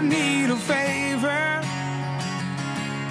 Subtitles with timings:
[0.00, 1.28] I need a favor.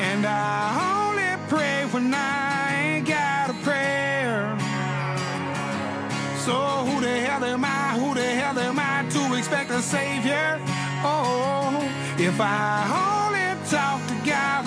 [0.01, 4.58] And I only pray when I ain't got a prayer.
[6.46, 6.55] So
[6.88, 7.94] who the hell am I?
[7.99, 10.60] Who the hell am I to expect a savior?
[11.06, 11.78] Oh,
[12.17, 14.58] if I only talk to God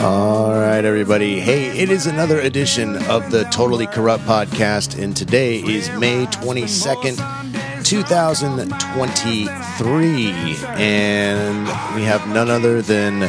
[0.00, 1.40] All right, everybody.
[1.40, 7.16] Hey, it is another edition of the Totally Corrupt podcast, and today is May 22nd,
[7.82, 10.54] 2023.
[10.76, 11.66] And
[11.96, 13.22] we have none other than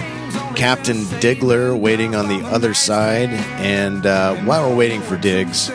[0.55, 3.29] Captain Diggler waiting on the other side.
[3.57, 5.69] And uh, while we're waiting for Diggs,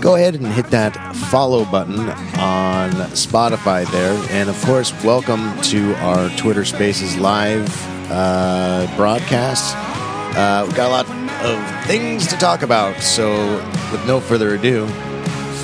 [0.00, 0.96] go ahead and hit that
[1.30, 4.14] follow button on Spotify there.
[4.30, 7.68] And of course, welcome to our Twitter Spaces live
[8.10, 9.93] uh, broadcast.
[10.36, 11.06] Uh, we've got a lot
[11.44, 13.56] of things to talk about, so
[13.92, 14.84] with no further ado,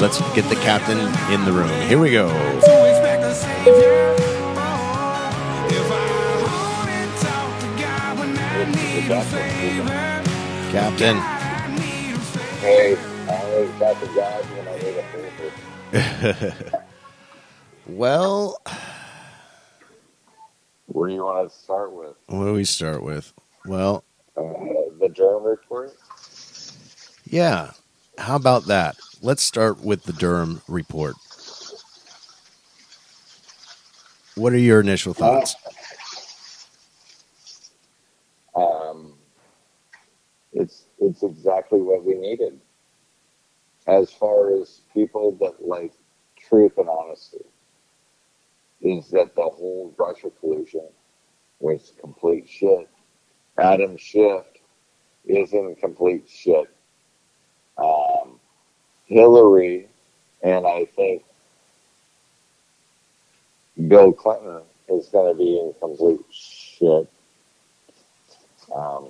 [0.00, 0.98] let's get the captain
[1.32, 1.68] in the room.
[1.88, 2.28] Here we go.
[2.28, 4.16] to expect a savior.
[5.92, 6.06] I
[6.86, 10.70] only talk to God when I need a favor.
[10.70, 11.16] Captain.
[11.16, 12.60] I need a favor.
[12.60, 12.96] Hey,
[13.28, 15.02] I got the God when I need a
[16.52, 16.84] favor.
[17.86, 18.62] Well,
[20.86, 22.14] where do you want to start with?
[22.26, 23.32] what do we start with?
[23.66, 24.04] Well,
[24.40, 25.92] Uh, the Durham report?
[27.26, 27.72] yeah.
[28.16, 28.96] How about that?
[29.20, 31.14] Let's start with the Durham report.
[34.36, 35.54] What are your initial thoughts?
[38.54, 39.12] Um,
[40.54, 42.58] it's it's exactly what we needed.
[43.86, 45.92] As far as people that like
[46.38, 47.44] truth and honesty,
[48.80, 50.88] is that the whole Russia collusion
[51.58, 52.88] was complete shit.
[53.60, 54.44] Adam Schiff
[55.26, 56.68] is in complete shit.
[57.76, 58.40] Um,
[59.06, 59.86] Hillary
[60.42, 61.22] and I think
[63.88, 67.08] Bill Clinton is going to be in complete shit.
[68.74, 69.08] Um,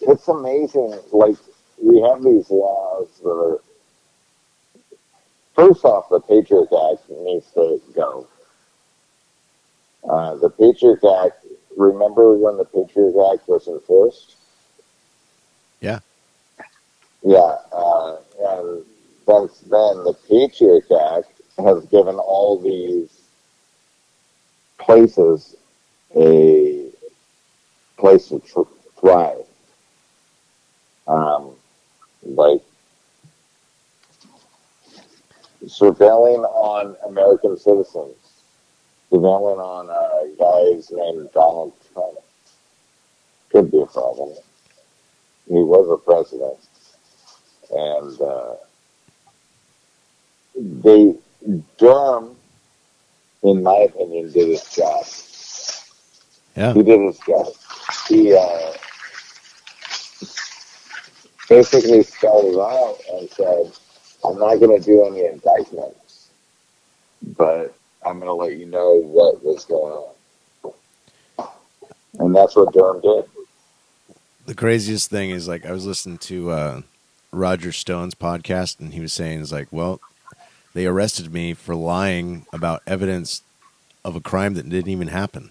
[0.00, 0.98] it's amazing.
[1.12, 1.36] Like
[1.82, 3.60] we have these laws that are.
[5.54, 8.26] First off, the Patriot Act needs to go.
[10.08, 11.46] Uh, the Patriot Act.
[11.76, 14.36] Remember when the Patriot Act was enforced?
[15.80, 16.00] Yeah.
[17.22, 18.84] Yeah, uh, and
[19.26, 23.20] since then, the Patriot Act has given all these
[24.78, 25.56] places
[26.14, 26.90] a
[27.98, 28.60] place to tr-
[28.98, 29.44] thrive.
[31.06, 31.54] Um,
[32.22, 32.62] like
[35.64, 38.16] surveilling on American citizens,
[39.10, 42.18] surveilling on a guys named Donald Trump
[43.50, 44.34] could be a problem.
[45.48, 46.58] He was a president,
[47.70, 48.56] and uh,
[50.82, 51.14] they
[51.78, 52.36] Durham,
[53.42, 55.04] in my opinion, did his job.
[56.56, 56.72] Yeah.
[56.74, 57.46] He did his job.
[58.08, 58.72] He uh,
[61.48, 63.72] basically spelled it out and said,
[64.24, 66.30] I'm not going to do any indictments,
[67.36, 71.48] but I'm going to let you know what was going on.
[72.20, 73.24] And that's what Durham did.
[74.46, 76.80] the craziest thing is like I was listening to uh,
[77.32, 80.00] Roger Stone's podcast, and he was saying is like, well,
[80.72, 83.42] they arrested me for lying about evidence
[84.04, 85.50] of a crime that didn't even happen.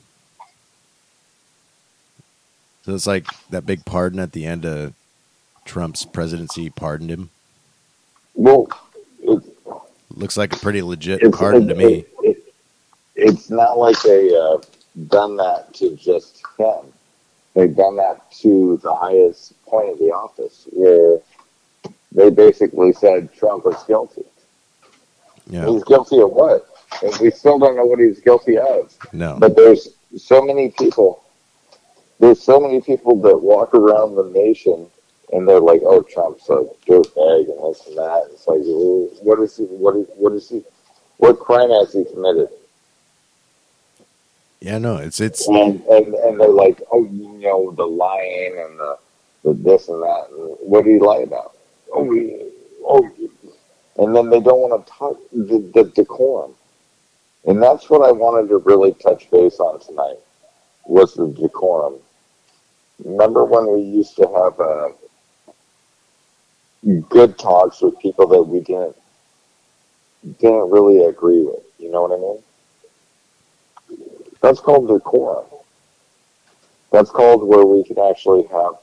[2.85, 4.93] So it's like that big pardon at the end of
[5.65, 7.31] Trump's presidency pardoned him.
[8.33, 8.67] Well,
[10.15, 12.05] Looks like a pretty legit pardon to me.
[13.15, 14.57] It- it- it's not like they uh,
[15.07, 16.93] done that to just him.
[17.53, 21.19] They've done that to the highest point of the office, where
[22.11, 24.25] they basically said Trump was guilty.
[25.47, 26.67] Yeah, He's guilty of what?
[27.03, 28.93] And we still don't know what he's guilty of.
[29.13, 31.23] no, But there's so many people.
[32.19, 34.87] There's so many people that walk around the nation
[35.33, 38.61] and they're like, "Oh, Trump's a dirtbag and this and that." It's like,
[39.23, 39.63] what is he?
[39.65, 40.07] What is?
[40.15, 40.63] What is he?
[41.17, 42.49] What crime has he committed?
[44.65, 44.97] Yeah, no.
[44.97, 48.97] It's it's And and and they're like, "Oh, you know, the lying and the,
[49.43, 50.25] the this and that.
[50.31, 51.55] And what do you lie about?
[51.93, 52.09] Oh,
[52.83, 53.09] oh."
[53.97, 56.55] And then they don't want to talk the, the decorum.
[57.45, 60.17] And that's what I wanted to really touch base on tonight
[60.87, 61.99] was the decorum.
[63.03, 64.89] Remember when we used to have uh,
[67.07, 68.95] good talks with people that we didn't
[70.39, 71.63] didn't really agree with?
[71.77, 72.41] You know what I mean?
[74.45, 75.47] That's called decorum.
[76.91, 78.73] That's called where we can actually have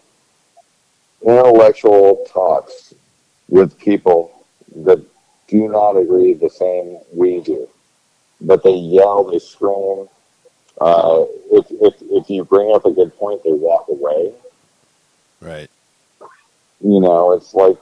[1.25, 2.93] intellectual talks
[3.49, 4.45] with people
[4.75, 5.01] that
[5.47, 7.69] do not agree the same we do.
[8.41, 10.09] But they yell, they scream.
[10.81, 14.33] Uh, if, if, if you bring up a good point, they walk away.
[15.41, 15.71] Right.
[16.81, 17.79] You know, it's like,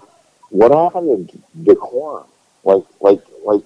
[0.50, 2.26] what happened to decorum?
[2.62, 3.64] Like, like, like,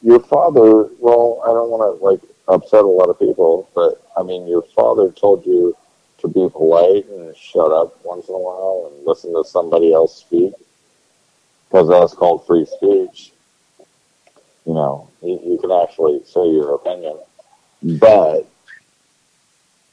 [0.00, 4.22] your father, well, I don't want to, like, upset a lot of people, but, I
[4.22, 5.76] mean, your father told you
[6.18, 10.16] to be polite and shut up once in a while and listen to somebody else
[10.16, 10.52] speak
[11.68, 13.32] because that's called free speech.
[14.64, 17.18] You know, you, you can actually say your opinion.
[17.82, 18.48] But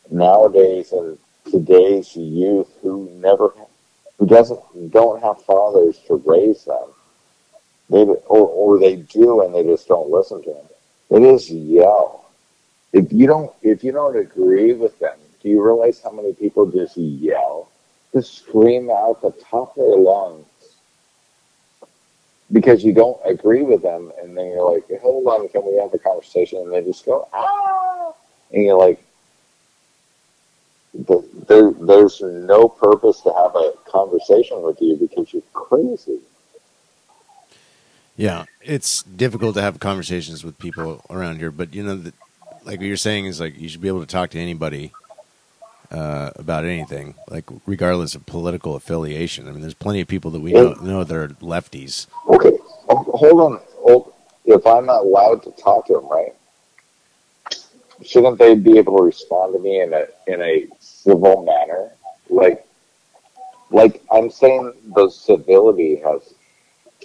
[0.09, 1.17] nowadays and
[1.51, 3.53] today's youth who never,
[4.17, 6.87] who doesn't, don't have fathers to raise them,
[7.89, 10.65] they, or, or they do and they just don't listen to them.
[11.09, 12.20] They just yell.
[12.93, 16.65] If you don't, if you don't agree with them, do you realize how many people
[16.65, 17.69] just yell,
[18.13, 20.45] just scream out the top of their lungs
[22.51, 25.93] because you don't agree with them, and then you're like, "Hold on, can we have
[25.93, 28.13] a conversation?" And they just go, "Ah,"
[28.51, 29.01] and you're like,
[30.93, 36.19] "There, there's no purpose to have a conversation with you because you're crazy."
[38.17, 42.13] Yeah, it's difficult to have conversations with people around here, but you know, the,
[42.63, 44.91] like what you're saying is like you should be able to talk to anybody
[45.91, 49.47] uh, about anything, like regardless of political affiliation.
[49.47, 52.07] I mean, there's plenty of people that we know, know that are lefties.
[52.27, 53.59] Okay, hold on.
[53.77, 54.13] Hold,
[54.45, 56.33] if I'm not allowed to talk to them, right?
[58.03, 61.91] Shouldn't they be able to respond to me in a in a civil manner?
[62.29, 62.65] Like,
[63.69, 66.33] like I'm saying, the civility has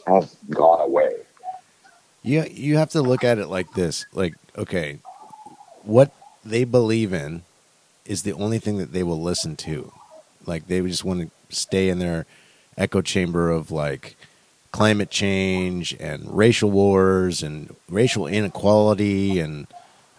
[0.06, 1.16] has gone away.
[2.22, 4.06] Yeah, you have to look at it like this.
[4.12, 5.00] Like, okay,
[5.86, 6.12] what
[6.44, 7.42] they believe in
[8.04, 9.92] is the only thing that they will listen to.
[10.44, 12.26] Like they just want to stay in their
[12.76, 14.16] echo chamber of like
[14.72, 19.66] climate change and racial wars and racial inequality and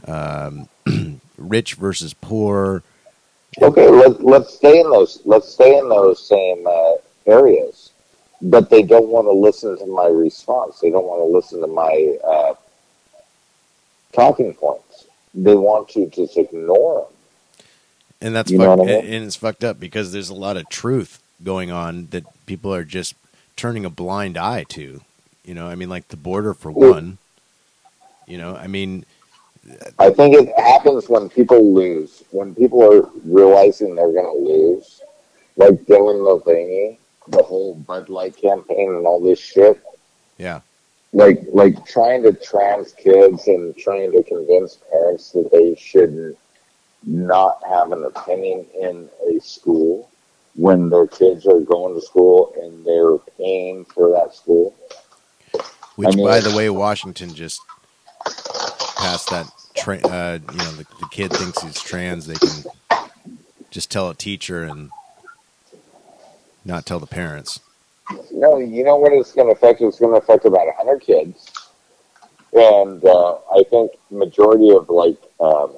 [0.08, 0.68] um,
[1.38, 2.84] rich versus poor.
[3.62, 5.22] Okay, let, let's stay in those.
[5.26, 6.94] Let's stay in those same uh,
[7.26, 7.92] areas,
[8.42, 10.80] but they don't want to listen to my response.
[10.80, 12.54] They don't want to listen to my uh,
[14.14, 14.87] talking points.
[15.44, 17.14] They want to just ignore them
[18.22, 18.90] and that's you I mean?
[18.90, 22.84] and it's fucked up because there's a lot of truth going on that people are
[22.84, 23.16] just
[23.56, 25.02] turning a blind eye to.
[25.44, 27.20] You know, I mean, like the border for one.
[28.26, 29.06] You know, I mean,
[29.70, 32.24] uh, I think it happens when people lose.
[32.32, 35.02] When people are realizing they're going to lose,
[35.56, 39.82] like Dylan Mulvaney, the whole Bud Light campaign and all this shit.
[40.38, 40.62] Yeah.
[41.14, 46.38] Like, like trying to trans kids and trying to convince parents that they shouldn't
[47.04, 50.10] not have an opinion in a school
[50.56, 54.76] when their kids are going to school and they're paying for that school.
[55.96, 57.62] Which, I mean, by the way, Washington just
[58.98, 59.50] passed that.
[59.76, 62.26] Tra- uh, you know, the, the kid thinks he's trans.
[62.26, 62.64] They can
[63.70, 64.90] just tell a teacher and
[66.66, 67.60] not tell the parents.
[68.32, 69.82] No, you know what it's going to affect?
[69.82, 71.52] It's going to affect about 100 kids.
[72.54, 75.78] And uh, I think majority of like um,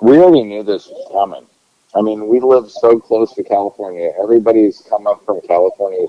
[0.00, 1.46] we already knew this was coming.
[1.94, 4.12] I mean, we live so close to California.
[4.22, 6.06] Everybody's come up from California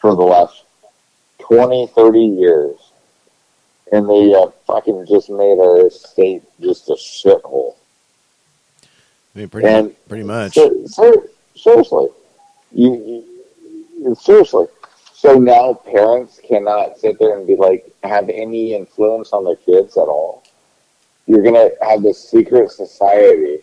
[0.00, 0.64] for the last
[1.40, 2.92] 20, 30 years.
[3.92, 7.74] And they uh, fucking just made our state just a shithole.
[9.34, 10.54] I mean, pretty, and pretty much.
[10.54, 12.08] Ser- ser- seriously.
[12.72, 13.37] You, you,
[14.14, 14.66] seriously.
[15.12, 19.96] So now parents cannot sit there and be like, have any influence on their kids
[19.96, 20.44] at all
[21.28, 23.58] you're to have this secret society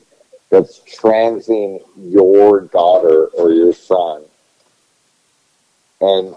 [0.51, 4.23] that's transing your daughter or your son.
[5.99, 6.35] And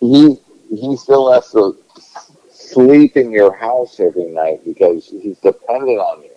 [0.00, 0.38] he
[0.70, 1.76] he still has to
[2.52, 6.30] sleep in your house every night because he's dependent on you.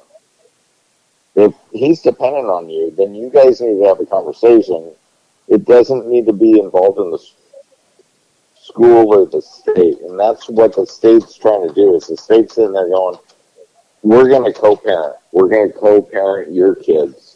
[1.35, 4.91] If he's dependent on you, then you guys need to have a conversation.
[5.51, 7.19] It doesn't need to be involved in the
[8.55, 9.99] school or the state.
[9.99, 13.17] And that's what the state's trying to do is the state's in there going,
[14.01, 15.17] we're going to co-parent.
[15.33, 17.35] We're going to co-parent your kids.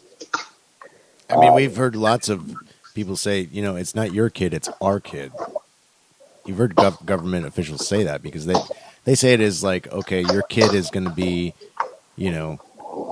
[1.28, 2.56] I mean, um, we've heard lots of
[2.94, 5.30] people say, you know, it's not your kid, it's our kid.
[6.46, 8.54] You've heard gov- government officials say that because they
[9.04, 11.52] they say it is like, okay, your kid is going to be,
[12.16, 12.60] you know,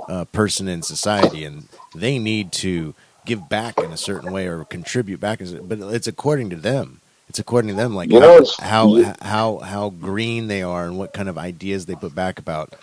[0.09, 4.65] a person in society, and they need to give back in a certain way or
[4.65, 5.41] contribute back.
[5.63, 7.01] But it's according to them.
[7.29, 11.13] It's according to them, like you how, how how how green they are and what
[11.13, 12.75] kind of ideas they put back about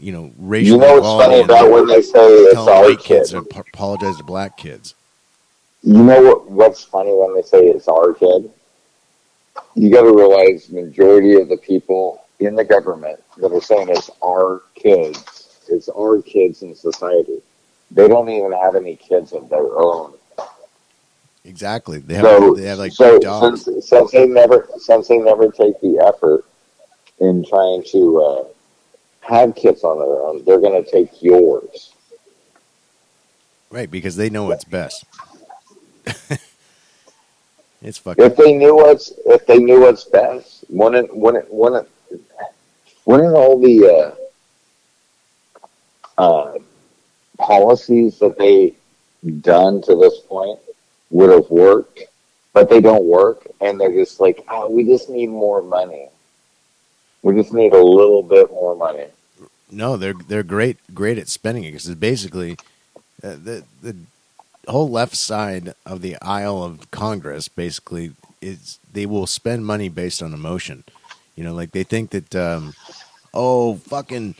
[0.00, 3.32] you know, racial You know what's funny about when they say it's our white kids
[3.32, 3.50] kid.
[3.50, 4.94] to apologize to black kids.
[5.82, 8.50] You know what, what's funny when they say it's our kid?
[9.74, 14.10] you got to realize majority of the people in the government that are saying it's
[14.24, 17.40] our kids, it's our kids in society.
[17.90, 20.14] They don't even have any kids of their own.
[21.44, 21.98] Exactly.
[21.98, 23.64] They have So, they have like so dogs.
[23.64, 26.44] since, since they never since they never take the effort
[27.20, 28.44] in trying to uh,
[29.20, 31.94] have kids on their own, they're going to take yours.
[33.70, 35.04] Right, because they know what's best.
[37.82, 41.88] it's fucking If they knew what's if they knew what's best, wouldn't wouldn't wouldn't
[43.04, 44.16] wouldn't all the
[46.18, 46.58] uh, uh,
[47.38, 48.74] policies that they
[49.40, 50.58] done to this point
[51.10, 52.02] would have worked,
[52.52, 56.08] but they don't work, and they're just like, oh, we just need more money.
[57.22, 59.06] We just need a little bit more money.
[59.70, 62.52] no, they're they're great great at spending it because basically
[63.22, 63.96] uh, the the
[64.68, 70.22] whole left side of the aisle of Congress basically is they will spend money based
[70.22, 70.84] on emotion.
[71.34, 72.74] You know, like they think that um,
[73.34, 74.34] oh fucking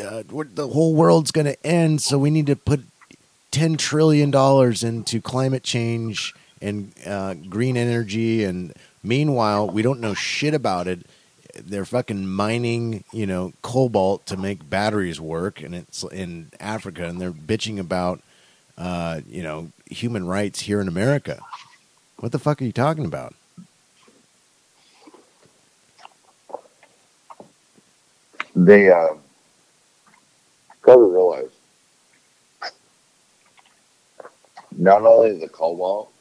[0.00, 0.22] uh,
[0.54, 2.80] the whole world's going to end, so we need to put
[3.50, 8.72] ten trillion dollars into climate change and uh, green energy, and
[9.02, 11.00] meanwhile we don't know shit about it.
[11.54, 17.20] They're fucking mining, you know, cobalt to make batteries work, and it's in Africa, and
[17.20, 18.22] they're bitching about,
[18.78, 21.40] uh, you know, human rights here in America.
[22.16, 23.34] What the fuck are you talking about?
[28.54, 29.08] They uh,
[30.82, 31.50] got to realize
[34.76, 36.12] not only the cobalt,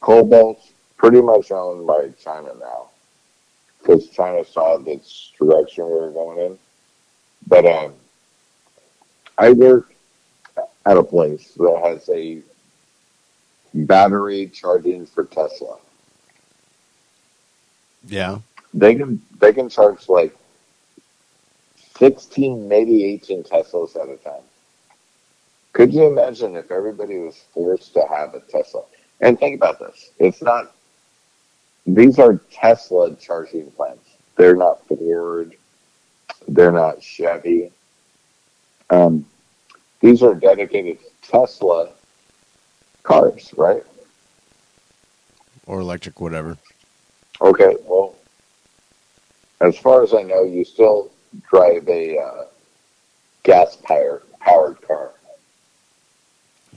[0.00, 2.88] cobalt's pretty much owned by China now
[3.78, 6.58] because China saw this direction we were going in.
[7.46, 7.94] But um,
[9.38, 9.94] I work
[10.86, 12.42] at a place that has a
[13.74, 15.76] battery charging for Tesla.
[18.06, 18.38] Yeah,
[18.72, 20.34] They can they can charge like
[22.00, 24.42] sixteen, maybe eighteen Teslas at a time.
[25.72, 28.82] Could you imagine if everybody was forced to have a Tesla?
[29.20, 30.10] And think about this.
[30.18, 30.74] It's not
[31.86, 34.08] these are Tesla charging plants.
[34.36, 35.54] They're not Ford.
[36.48, 37.70] They're not Chevy.
[38.88, 39.24] Um,
[40.00, 41.90] these are dedicated Tesla
[43.04, 43.84] cars, right?
[45.70, 46.56] or electric, whatever.
[47.40, 48.16] Okay, well,
[49.60, 51.12] as far as I know, you still
[51.50, 52.44] drive a uh,
[53.42, 55.12] gas powered powered car.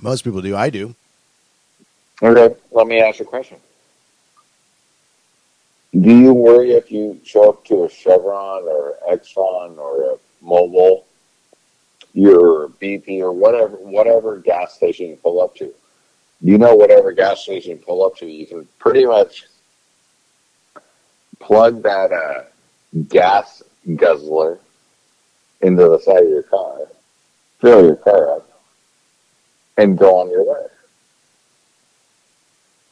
[0.01, 0.55] Most people do.
[0.55, 0.95] I do.
[2.21, 3.57] Okay, let me ask you a question.
[5.99, 11.03] Do you worry if you show up to a Chevron or Exxon or a Mobil,
[12.13, 15.73] your BP or whatever whatever gas station you pull up to?
[16.41, 19.45] You know, whatever gas station you pull up to, you can pretty much
[21.39, 22.43] plug that uh,
[23.09, 23.61] gas
[23.95, 24.59] guzzler
[25.61, 26.79] into the side of your car,
[27.59, 28.49] fill your car up,
[29.77, 30.67] and go on your way.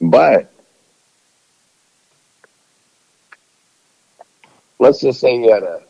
[0.02, 0.52] But
[4.80, 5.84] let's just say you had a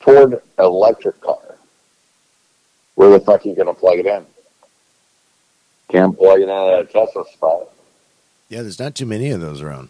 [0.00, 1.56] Ford electric car.
[2.96, 4.26] Where the fuck are you gonna plug it in?
[5.88, 7.68] Can't plug it in at a Tesla spot.
[8.48, 9.88] Yeah, there's not too many of those around.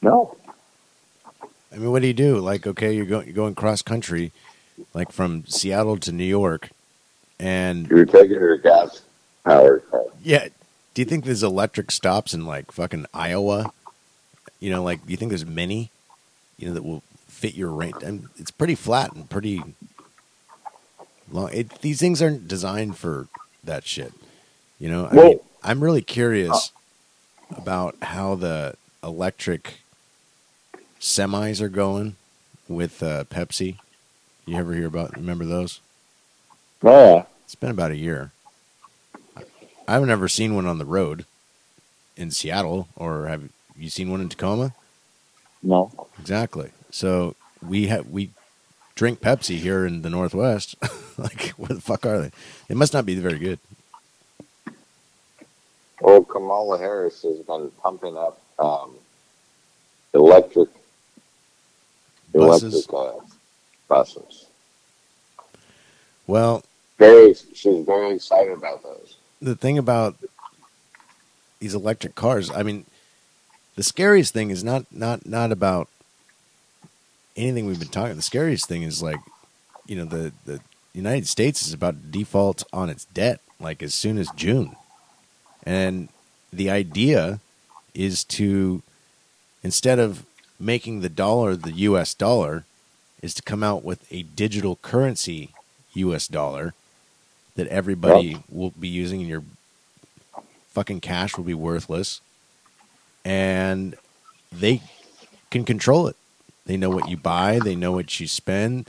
[0.00, 0.36] No.
[1.74, 2.38] I mean, what do you do?
[2.38, 4.32] Like, okay, you're going you're going cross country,
[4.94, 6.70] like from Seattle to New York,
[7.40, 9.02] and You're taking your gas
[9.44, 10.04] powered car.
[10.22, 10.48] yeah,
[10.94, 13.72] do you think there's electric stops in like fucking Iowa?
[14.60, 15.90] You know, like, do you think there's many,
[16.58, 18.02] you know, that will fit your range?
[18.02, 19.62] And it's pretty flat and pretty
[21.30, 21.50] long.
[21.52, 23.26] It, these things aren't designed for
[23.62, 24.12] that shit.
[24.78, 26.72] You know, I Well- mean, I'm really curious
[27.54, 29.80] about how the electric
[31.04, 32.16] semis are going
[32.66, 33.76] with uh, Pepsi.
[34.46, 35.14] You ever hear about?
[35.14, 35.80] Remember those?
[36.82, 37.24] Oh yeah.
[37.44, 38.32] It's been about a year.
[39.86, 41.26] I've never seen one on the road
[42.16, 44.74] in Seattle, or have you seen one in Tacoma?
[45.62, 45.92] No.
[46.18, 46.70] Exactly.
[46.90, 48.30] So we have we
[48.94, 50.74] drink Pepsi here in the Northwest.
[51.18, 52.30] like, where the fuck are they?
[52.68, 53.58] They must not be very good.
[56.00, 58.94] Well, Kamala Harris has been pumping up um,
[60.14, 60.68] electric
[62.34, 62.86] Buses.
[62.88, 63.22] electric
[63.88, 64.46] buses.
[66.26, 66.64] Well,
[66.98, 69.16] Very, she's very excited about those.
[69.42, 70.16] the thing about
[71.60, 72.84] these electric cars, I mean,
[73.76, 75.88] the scariest thing is not not not about
[77.36, 78.16] anything we've been talking.
[78.16, 79.20] The scariest thing is like,
[79.86, 80.60] you know, the the
[80.94, 84.76] United States is about to default on its debt like as soon as June,
[85.64, 86.08] and
[86.52, 87.40] the idea
[87.94, 88.82] is to
[89.62, 90.24] instead of
[90.58, 92.64] making the dollar the US dollar
[93.22, 95.50] is to come out with a digital currency
[95.94, 96.74] US dollar
[97.56, 98.42] that everybody Yep.
[98.50, 99.42] will be using and your
[100.68, 102.20] fucking cash will be worthless
[103.24, 103.96] and
[104.52, 104.80] they
[105.50, 106.16] can control it.
[106.66, 108.88] They know what you buy, they know what you spend,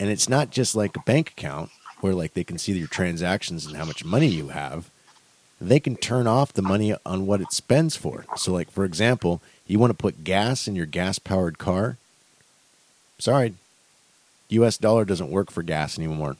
[0.00, 1.70] and it's not just like a bank account
[2.00, 4.90] where like they can see your transactions and how much money you have.
[5.60, 8.26] They can turn off the money on what it spends for.
[8.34, 11.98] So like for example, you want to put gas in your gas powered car?
[13.20, 13.54] Sorry.
[14.50, 16.36] US dollar doesn't work for gas anymore.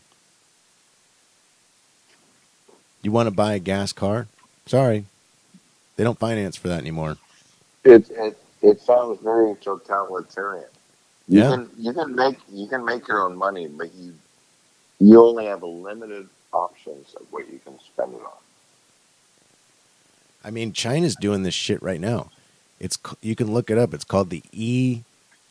[3.03, 4.29] You want to buy a gas car?
[4.67, 5.07] Sorry.
[5.97, 7.19] They don't finance for that anymore.
[7.85, 10.69] It it it sounds very totalitarian.
[11.29, 11.47] You Yeah.
[11.47, 14.15] can you can make you can make your own money, but you
[15.01, 18.33] you only have limited options of what you can spend it on.
[20.45, 22.31] I mean, China's doing this shit right now.
[22.81, 23.95] It's you can look it up.
[23.95, 25.03] It's called the E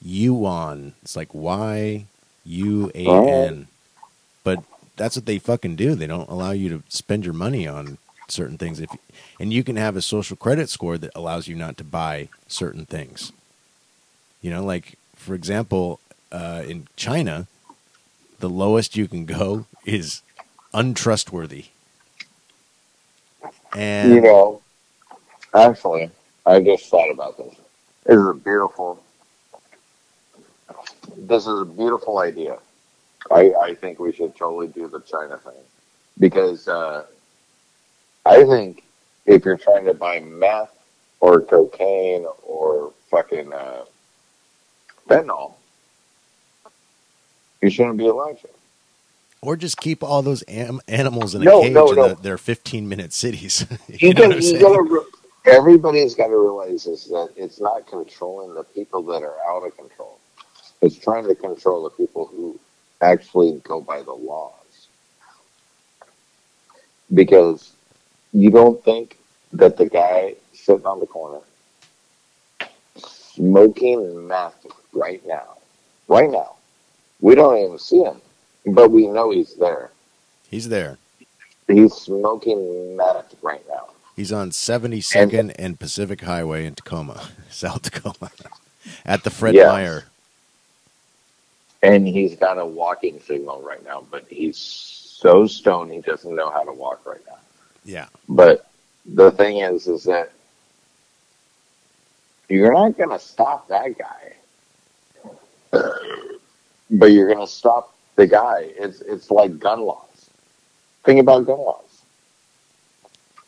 [0.02, 0.94] Yuan.
[1.02, 2.06] It's like Y
[2.46, 3.68] U A N.
[4.44, 4.62] But
[4.96, 5.96] that's what they fucking do.
[5.96, 8.80] They don't allow you to spend your money on certain things.
[8.80, 8.92] If
[9.40, 12.86] and you can have a social credit score that allows you not to buy certain
[12.86, 13.32] things.
[14.42, 16.00] You know, like for example,
[16.32, 17.48] uh, in China,
[18.40, 20.22] the lowest you can go is
[20.74, 21.66] untrustworthy.
[23.74, 24.62] And you know,
[25.54, 26.12] actually,
[26.48, 27.56] I just thought about this.
[28.06, 29.04] This is a beautiful.
[31.18, 32.58] This is a beautiful idea.
[33.30, 35.62] I, I think we should totally do the China thing
[36.20, 37.06] because uh,
[38.26, 38.84] I think
[39.26, 40.72] if you're trying to buy meth
[41.20, 43.84] or cocaine or fucking uh,
[45.10, 45.56] fentanyl,
[47.62, 48.50] you shouldn't be allowed to.
[49.42, 52.38] Or just keep all those am- animals in a No, cage no, in the, their
[52.38, 53.66] 15 minute cities.
[53.88, 55.07] you, you know can, what I'm you gotta re-
[55.48, 59.76] everybody's got to realize is that it's not controlling the people that are out of
[59.76, 60.20] control.
[60.82, 62.60] It's trying to control the people who
[63.02, 64.54] actually go by the laws.
[67.14, 67.72] Because
[68.34, 69.18] you don't think
[69.54, 71.40] that the guy sitting on the corner
[72.98, 75.58] smoking meth right now,
[76.08, 76.56] right now,
[77.22, 78.22] we don't even see him,
[78.66, 79.92] but we know he's there.
[80.50, 80.98] He's there.
[81.68, 83.90] He's smoking meth right now.
[84.18, 88.32] He's on 72nd and, Pacific Highway in Tacoma, South Tacoma,
[89.06, 89.72] at the Fred Yes.
[89.72, 90.06] Meyer.
[91.84, 96.50] and he's got a walking signal right now, but he's so stoned he doesn't know
[96.50, 97.38] how to walk right now.
[97.86, 98.08] Yeah.
[98.28, 98.68] But
[99.06, 100.32] the thing is, is that
[102.50, 104.34] you're not going to stop that guy,
[106.90, 108.72] but you're going to stop the guy.
[108.78, 110.30] It's it's like gun laws.
[111.04, 111.84] Think about gun laws.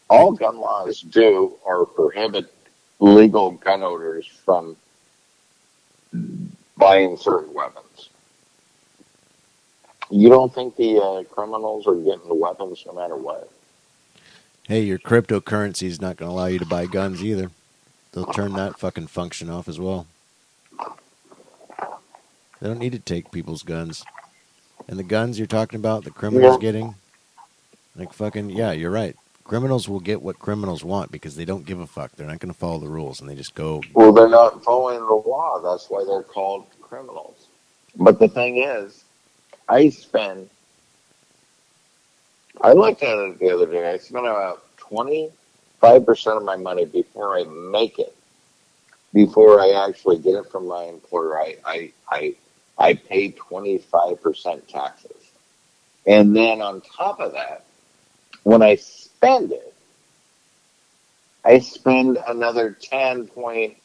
[0.10, 2.52] All gun laws do are prohibit
[3.00, 4.76] legal gun owners from
[6.78, 8.10] buying certain weapons.
[10.10, 13.52] You don't think the uh, criminals are getting the weapons no matter what?
[14.68, 17.52] Hey, your cryptocurrency is not going to allow you to buy guns either.
[18.12, 20.08] They'll turn that fucking function off as well.
[22.60, 24.08] They don't need to take people's guns.
[24.88, 26.58] And the guns you're talking about, the criminals Yeah.
[26.58, 26.96] getting,
[27.96, 29.16] like fucking, yeah, you're right.
[29.50, 32.12] Criminals will get what criminals want because they don't give a fuck.
[32.12, 35.00] They're not going to follow the rules and they just go, Well, they're not following
[35.00, 35.60] the law.
[35.60, 37.48] That's why they're called criminals.
[37.96, 39.04] But the thing is,
[39.68, 40.52] I spend.
[42.62, 43.90] I looked at it the other day.
[43.92, 45.32] I spent about twenty
[45.82, 48.16] five percent of my money before I make it.
[49.16, 52.36] Before I actually get it from my employer, I I I,
[52.78, 55.32] I pay twenty five percent taxes,
[56.06, 57.66] and then on top of that,
[58.44, 58.76] when I
[59.20, 59.74] spend it,
[61.44, 63.76] I spend another ten point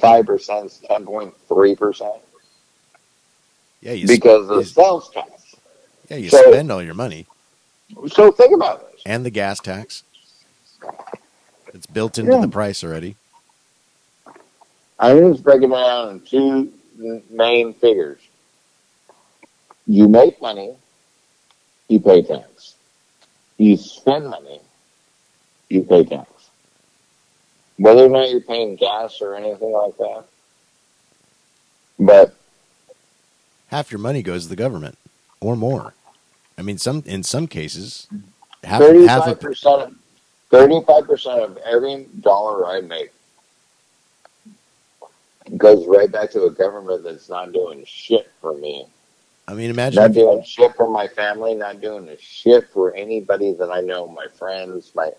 [0.00, 2.14] five percent, ten point three percent
[3.82, 5.54] yeah, you, because of you- sales tax.
[6.08, 7.26] yeah, you so- spend all your money
[8.08, 9.02] So think about this.
[9.04, 10.04] and the gas tax.
[11.74, 12.40] It's built into Yeah.
[12.40, 13.16] the price already.
[14.98, 16.72] I'm just breaking it down in two
[17.30, 18.20] main figures.
[19.86, 20.74] You make money,
[21.88, 22.74] you pay tax.
[23.58, 24.60] You spend money,
[25.68, 26.30] you pay tax.
[27.76, 30.24] Whether or not you're paying gas or anything like that.
[31.98, 32.34] But
[33.68, 34.96] half your money goes to the government
[35.40, 35.94] or more.
[36.56, 38.08] I mean, some in some cases,
[38.64, 39.96] half half of percent,
[40.50, 43.12] thirty-five percent of every dollar I make
[45.56, 48.86] goes right back to a government that's not doing shit for me,
[49.48, 53.54] I mean, imagine not doing shit for my family, not doing a shit for anybody
[53.54, 55.10] that I know, my friends, my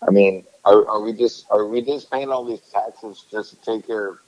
[0.00, 3.56] I mean, are, are we just are we just paying all these taxes just to
[3.70, 4.18] take care of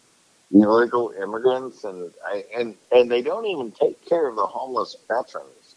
[0.53, 5.75] illegal immigrants and I, and and they don't even take care of the homeless veterans.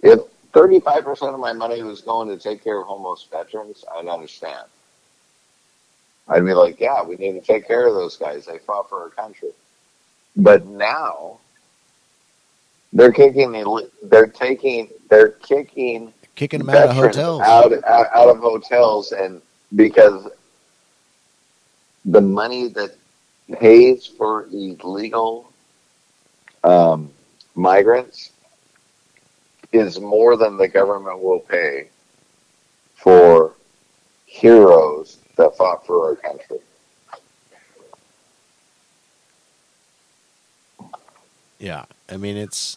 [0.00, 0.18] If
[0.52, 4.08] thirty five percent of my money was going to take care of homeless veterans, I'd
[4.08, 4.66] understand.
[6.26, 8.46] I'd be like, yeah, we need to take care of those guys.
[8.46, 9.50] They fought for our country.
[10.34, 11.38] But now
[12.92, 13.52] they're kicking
[14.04, 17.40] they're taking they're kicking kicking them out of hotels.
[17.40, 19.40] out, out out of hotels and
[19.74, 20.28] because
[22.04, 22.96] the money that
[23.52, 25.52] pays for illegal
[26.64, 27.10] um,
[27.54, 28.30] migrants
[29.72, 31.88] is more than the government will pay
[32.94, 33.54] for
[34.26, 36.58] heroes that fought for our country.
[41.58, 42.76] Yeah, I mean it's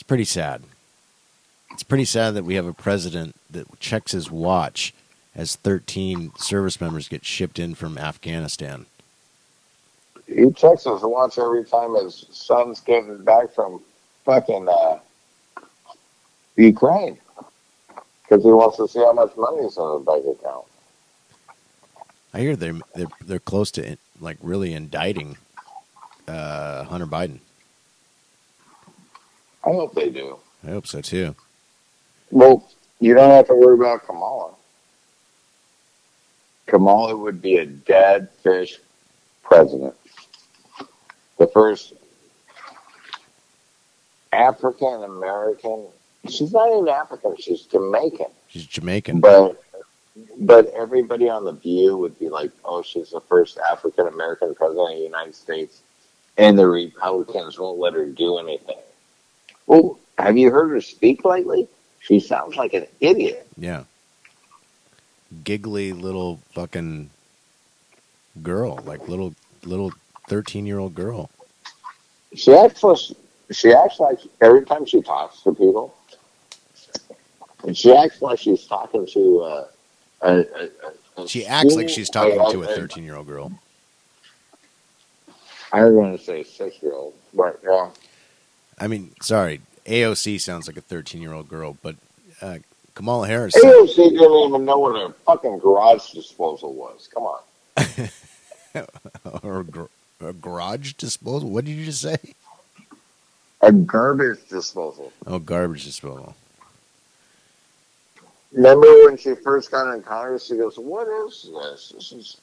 [0.00, 0.62] it's pretty sad.
[1.72, 4.94] It's pretty sad that we have a president that checks his watch
[5.34, 8.86] as 13 service members get shipped in from Afghanistan.
[10.26, 13.82] He checks his watch every time his son's getting back from
[14.24, 15.00] fucking uh,
[16.56, 17.18] Ukraine
[18.22, 20.64] because he wants to see how much money is in his bank account.
[22.32, 25.36] I hear they're they're they're close to like really indicting
[26.26, 27.40] uh, Hunter Biden.
[29.64, 30.38] I hope they do.
[30.66, 31.34] I hope so too.
[32.30, 32.68] Well,
[33.00, 34.54] you don't have to worry about Kamala.
[36.66, 38.78] Kamala would be a dead fish
[39.42, 39.94] president.
[41.38, 41.94] The first
[44.32, 45.86] African American.
[46.28, 47.36] She's not even African.
[47.38, 48.26] She's Jamaican.
[48.48, 49.20] She's Jamaican.
[49.20, 49.62] But
[50.38, 54.90] but everybody on the View would be like, "Oh, she's the first African American president
[54.90, 55.80] of the United States,"
[56.36, 58.78] and the Republicans won't let her do anything.
[59.70, 61.68] Well, have you heard her speak lately?
[62.00, 63.46] She sounds like an idiot.
[63.56, 63.84] Yeah.
[65.44, 67.08] Giggly little fucking
[68.42, 69.92] girl, like little little
[70.28, 71.30] thirteen year old girl.
[72.34, 72.98] She acts like
[73.52, 75.94] she acts like every time she talks to people,
[77.62, 79.40] and she acts like she's talking to.
[79.40, 79.66] Uh,
[80.22, 83.52] a, a, a She acts like she's talking to a thirteen year old girl.
[85.72, 87.90] I was going to say six year old, but yeah.
[88.80, 91.96] I mean, sorry, AOC sounds like a thirteen year old girl, but
[92.40, 92.58] uh,
[92.94, 93.54] Kamala Harris.
[93.54, 97.08] AOC didn't even know what a fucking garage disposal was.
[97.12, 97.40] Come on.
[99.42, 99.84] or gr-
[100.20, 101.50] a garage disposal.
[101.50, 102.16] What did you just say?
[103.60, 105.12] A garbage disposal.
[105.26, 106.34] Oh, garbage disposal.
[108.52, 110.46] Remember when she first got in Congress?
[110.46, 111.92] She goes, "What is this?
[111.94, 112.36] This is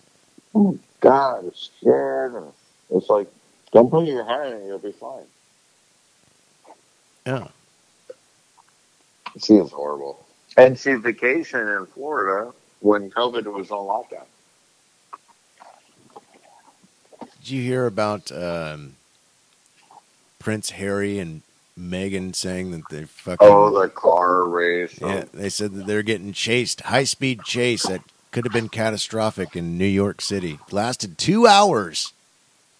[0.54, 2.54] oh God, I'm scared." And
[2.91, 3.28] it's like,
[3.73, 5.26] don't put your hand in, it, you'll be fine.
[7.28, 7.48] Yeah.
[9.38, 10.26] She is horrible.
[10.56, 14.24] And she vacationed in Florida when COVID was on lockdown.
[17.20, 18.96] Did you hear about um,
[20.40, 21.42] Prince Harry and
[21.78, 23.46] Meghan saying that they fucking?
[23.46, 24.98] Oh, the car race.
[25.02, 29.54] yeah, they said that they're getting chased, high speed chase that could have been catastrophic
[29.56, 30.60] in New York City.
[30.72, 32.13] Lasted two hours.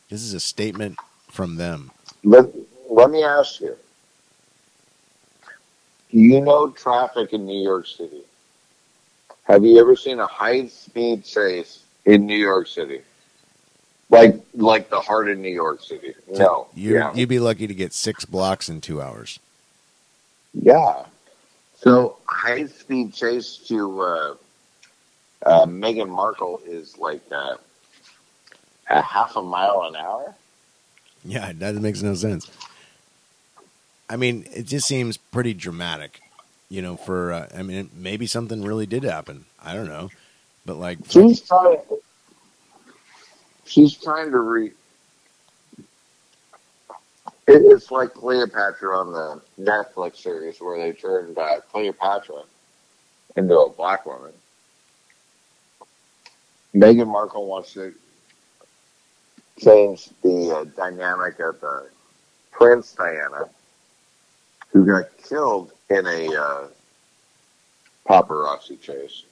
[0.10, 0.98] This is a statement
[1.30, 1.92] from them.
[2.24, 2.46] Let,
[2.90, 3.76] let me ask you.
[6.18, 8.24] You know traffic in New York City.
[9.44, 13.02] Have you ever seen a high speed chase in New York City?
[14.10, 16.16] Like like the heart of New York City.
[16.32, 16.70] No.
[16.74, 17.14] You yeah.
[17.14, 19.38] you'd be lucky to get six blocks in two hours.
[20.56, 21.06] Yeah.
[21.76, 24.36] So high speed chase to uh,
[25.46, 27.58] uh, Meghan Markle is like uh,
[28.90, 30.34] a half a mile an hour.
[31.24, 32.50] Yeah, that makes no sense.
[34.10, 36.22] I mean, it just seems pretty dramatic,
[36.70, 36.96] you know.
[36.96, 39.46] For uh, I mean, maybe something really did happen.
[39.64, 40.10] I don't know,
[40.66, 41.80] but like, She's trying.
[43.66, 44.72] She's trying to re.
[47.50, 52.44] It's like Cleopatra on the Netflix series where they turned uh, Cleopatra
[53.38, 54.34] into a black woman.
[56.76, 57.94] Meghan Markle wants to
[59.60, 61.82] change the uh, dynamic of uh,
[62.52, 63.50] Prince Diana,
[64.72, 66.68] who got killed in a uh,
[68.08, 69.24] paparazzi chase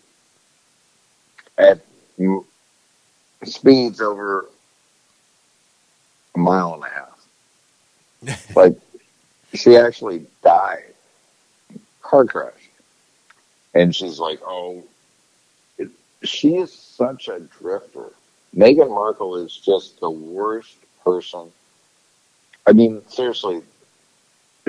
[1.58, 1.80] at
[3.44, 4.50] speeds over
[6.36, 7.16] a mile and a half.
[8.56, 8.76] like
[9.54, 10.94] she actually died,
[12.02, 12.70] car crash,
[13.74, 14.84] and she's like, "Oh,
[15.78, 15.90] it,
[16.24, 18.12] she is such a drifter."
[18.56, 21.52] Meghan Markle is just the worst person.
[22.66, 23.62] I mean, seriously,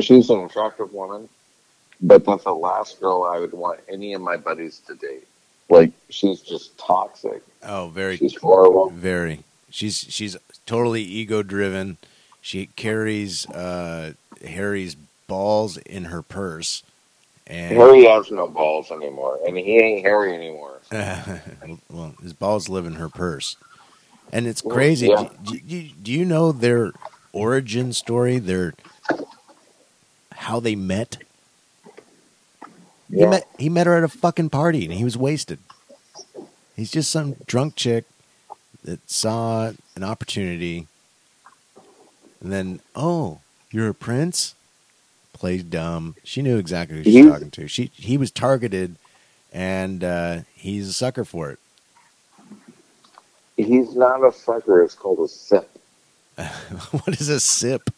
[0.00, 1.28] she's an attractive woman,
[2.00, 5.26] but that's the last girl I would want any of my buddies to date.
[5.68, 7.42] Like she's just toxic.
[7.64, 8.90] Oh, very, She's horrible.
[8.90, 9.42] very.
[9.70, 11.96] She's she's totally ego driven.
[12.40, 14.12] She carries uh,
[14.46, 14.94] Harry's
[15.26, 16.85] balls in her purse,
[17.48, 20.80] and Harry has no balls anymore, and he ain't Harry anymore.
[21.90, 23.56] well, his balls live in her purse,
[24.32, 25.09] and it's crazy.
[25.09, 25.28] yeah.
[25.42, 26.92] Do, do, do you know their
[27.32, 28.38] origin story?
[28.38, 28.74] Their
[30.46, 31.18] how they met?
[33.11, 35.59] He met he met her at a fucking party, and he was wasted.
[36.76, 38.04] He's just some drunk chick
[38.85, 40.87] that saw an opportunity,
[42.40, 44.54] and then oh, you're a prince.
[45.32, 46.14] Plays dumb.
[46.24, 47.68] She knew exactly who she was talking to.
[47.68, 48.96] She he was targeted,
[49.52, 51.59] and uh, he's a sucker for it.
[53.56, 54.82] He's not a sucker.
[54.82, 55.68] It's called a sip.
[56.90, 57.90] what is a sip?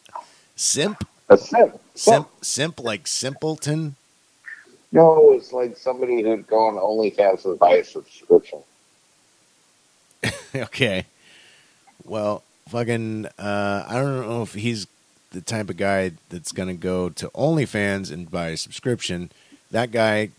[0.55, 1.07] Simp?
[1.29, 1.79] A simp.
[1.95, 2.27] Simp?
[2.41, 3.95] Simp like simpleton?
[4.91, 8.59] No, it's like somebody who'd go on OnlyFans and buy a subscription.
[10.55, 11.05] okay.
[12.05, 14.87] Well, fucking, uh, I don't know if he's
[15.31, 19.29] the type of guy that's going to go to OnlyFans and buy a subscription.
[19.69, 20.29] That guy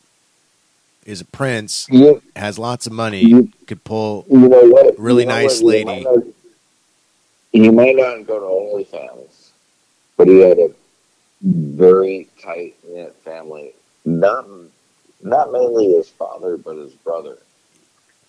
[1.06, 4.24] is a prince, You, has lots of money, You- could pull.
[4.28, 4.98] you know what?
[4.98, 5.78] Really You know nice what?
[5.78, 5.84] You lady.
[5.84, 6.24] might not-
[7.52, 8.46] He might not go to
[8.96, 9.50] OnlyFans,
[10.16, 10.70] but he had a
[11.42, 13.72] very tight knit family.
[14.04, 14.46] Not
[15.22, 17.38] not mainly his father, but his brother.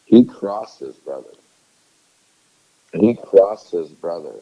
[0.06, 1.30] He crossed his brother.
[2.94, 4.36] He crossed his brother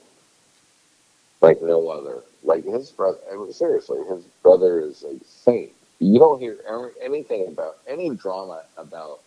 [1.41, 2.23] like no other.
[2.43, 3.19] Like his brother.
[3.31, 5.71] I mean, seriously, his brother is a saint.
[5.99, 6.57] You don't hear
[7.01, 9.19] anything about any drama about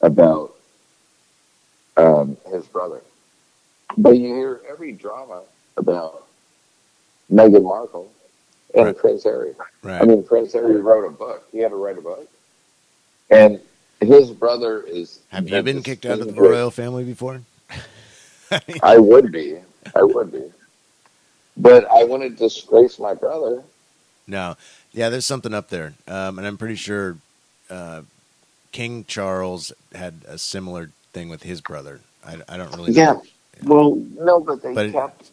[0.00, 0.54] about
[1.96, 3.00] um, his brother,
[3.96, 5.42] but you hear every drama
[5.76, 6.26] about
[7.30, 8.10] Meghan Markle
[8.74, 8.96] and Right.
[8.96, 9.54] Prince Harry.
[9.82, 10.00] Right.
[10.00, 11.46] I mean, Prince Harry wrote a book.
[11.52, 12.28] He had to write a book,
[13.30, 13.60] and
[14.00, 15.20] his brother is.
[15.30, 17.40] Have you been kicked out of the royal family before?
[18.82, 19.58] I would be.
[19.94, 20.50] I would be.
[21.56, 23.62] But I wouldn't disgrace my brother.
[24.26, 24.56] No.
[24.92, 25.94] Yeah, there's something up there.
[26.06, 27.16] Um, and I'm pretty sure
[27.70, 28.02] uh,
[28.72, 32.00] King Charles had a similar thing with his brother.
[32.24, 33.12] I, I don't really Yeah.
[33.12, 33.22] know.
[33.64, 35.30] Well, no, but they But kept.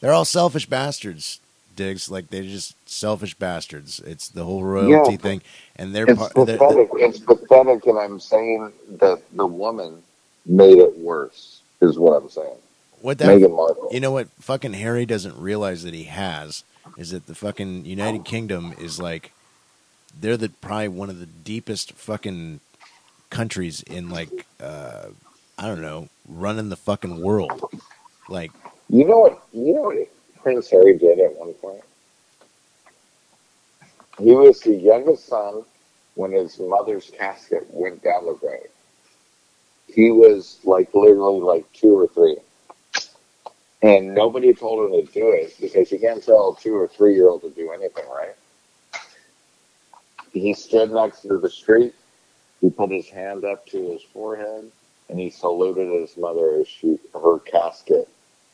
[0.00, 1.40] They're all selfish bastards,
[1.76, 2.10] Diggs.
[2.10, 4.00] Like, they're just selfish bastards.
[4.00, 5.16] It's the whole royalty Yeah.
[5.16, 5.42] thing.
[5.76, 6.32] And they're It's part.
[6.36, 6.90] They're, pathetic.
[6.94, 10.02] It's pathetic, and I'm saying that the woman
[10.46, 11.60] made it worse.
[11.80, 12.56] Is what I'm saying.
[13.00, 13.92] what that, Meghan Markle.
[13.92, 16.64] you know what fucking Harry doesn't realize that he has
[16.96, 19.32] is that the fucking United Kingdom is like
[20.18, 22.60] they're the probably one of the deepest fucking
[23.30, 25.06] countries in like uh
[25.58, 27.62] I don't know, running the fucking world.
[28.28, 28.52] Like
[28.88, 29.42] You know what?
[29.52, 29.96] You know what
[30.42, 31.82] Prince Harry did at one point.
[34.18, 35.64] He was the youngest son
[36.14, 38.68] when his mother's casket went down the road.
[39.88, 42.38] He was like literally like two or three,
[43.82, 47.14] and nobody told him to do it because you can't tell a two or three
[47.14, 48.34] year old to do anything, right?
[50.32, 51.94] He stood next to the street.
[52.60, 54.70] He put his hand up to his forehead,
[55.08, 58.08] and he saluted his mother as she her casket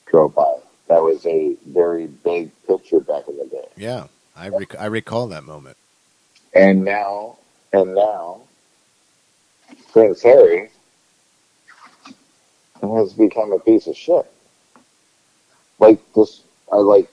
[0.06, 0.56] drove by.
[0.88, 3.68] That was a very big picture back in the day.
[3.76, 5.76] yeah, I rec- I recall that moment.
[6.54, 7.36] And now,
[7.72, 8.40] and now,
[9.92, 10.70] Prince Harry
[12.80, 14.30] has become a piece of shit.
[15.78, 17.08] Like this, I like.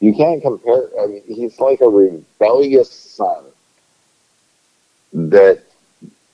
[0.00, 0.88] You can't compare.
[1.00, 3.44] I mean, he's like a rebellious son
[5.12, 5.62] that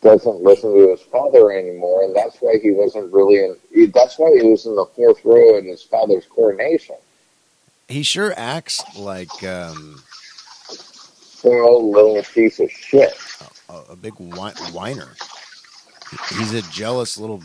[0.05, 3.91] doesn't listen to his father anymore, and that's why he wasn't really in.
[3.93, 6.97] That's why he was in the fourth row in his father's coronation.
[7.89, 10.03] He sure acts like um
[11.41, 13.19] Poor little piece of shit.
[13.69, 15.09] a, a big whi- whiner.
[16.31, 17.43] He's a jealous little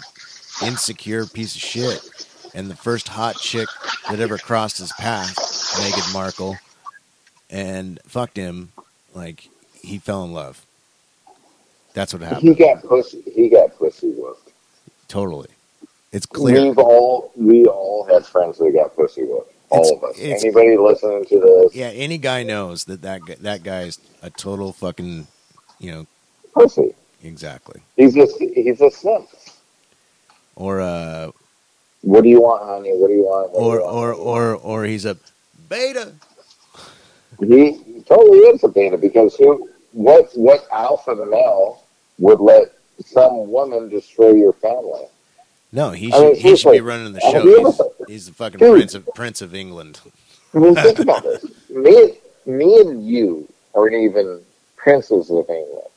[0.63, 2.09] insecure piece of shit.
[2.53, 3.67] And the first hot chick
[4.09, 6.57] that ever crossed his path, Meghan Markle,
[7.49, 8.71] and fucked him,
[9.13, 10.65] like he fell in love.
[11.93, 12.41] That's what happened.
[12.43, 13.21] He got pussy.
[13.33, 14.51] He got pussy whooped.
[15.07, 15.49] Totally.
[16.11, 16.61] It's clear.
[16.61, 19.53] We've all we all had friends that got pussy whooped.
[19.69, 20.43] All It's- of us.
[20.43, 21.75] Anybody listening to this?
[21.75, 25.27] Yeah, any guy knows that that guy, that guy's a total fucking,
[25.79, 26.07] you know,
[26.53, 26.95] Pussy.
[27.23, 27.81] exactly.
[27.95, 29.29] He's a he's a simp.
[30.55, 31.31] Or uh,
[32.01, 32.91] What do you want, honey?
[32.93, 33.51] What do you want?
[33.51, 33.95] What or you want?
[33.95, 35.17] or or or he's a
[35.69, 36.13] beta.
[37.39, 39.69] he totally is a beta because who?
[39.91, 41.83] What what alpha male
[42.19, 42.73] would let
[43.05, 45.05] some woman destroy your family?
[45.71, 47.41] No, he I should mean, he should be running the show.
[47.41, 48.77] He's, he's the fucking Dude.
[48.77, 49.99] prince of Prince of England.
[50.53, 51.45] I mean, think about this.
[51.69, 54.41] Me, me and you aren't even
[54.75, 55.87] princes of England.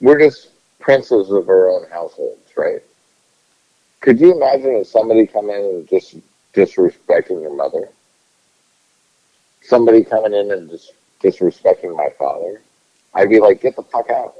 [0.00, 0.48] We're just
[0.80, 2.80] princes of our own households, right?
[4.00, 6.16] Could you imagine if somebody come in and just
[6.54, 7.88] disrespecting your mother?
[9.62, 12.60] Somebody coming in and just disrespecting my father?
[13.14, 14.34] I'd be like, get the fuck out.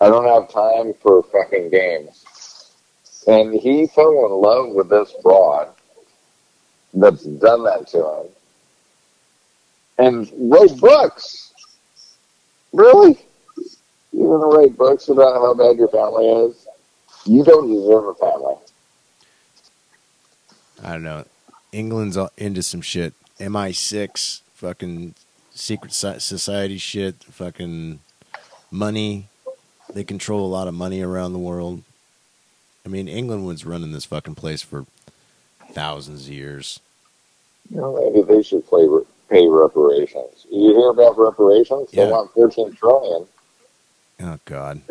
[0.00, 2.24] I don't have time for fucking games.
[3.26, 5.68] And he fell in love with this broad
[6.92, 8.26] that's done that to him
[9.98, 11.52] and wrote books.
[12.72, 13.18] Really?
[14.12, 16.66] You're going to write books about how bad your family is?
[17.24, 18.54] You don't deserve a family.
[20.82, 21.24] I don't know.
[21.72, 23.14] England's into some shit.
[23.40, 25.14] MI6, fucking
[25.54, 28.00] secret society shit, fucking
[28.70, 29.28] money.
[29.92, 31.82] They control a lot of money around the world.
[32.84, 34.84] I mean, England was running this fucking place for
[35.70, 36.80] thousands of years.
[37.70, 38.86] You know, maybe they should play,
[39.30, 40.46] pay reparations.
[40.50, 41.88] You hear about reparations?
[41.92, 42.06] Yeah.
[42.06, 43.26] They want thirteen trillion.
[44.20, 44.82] Oh God.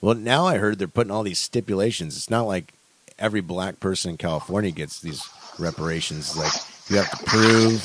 [0.00, 2.16] Well, now I heard they're putting all these stipulations.
[2.16, 2.74] It's not like
[3.18, 5.26] every black person in California gets these
[5.58, 6.36] reparations.
[6.36, 6.52] Like
[6.90, 7.80] you have to prove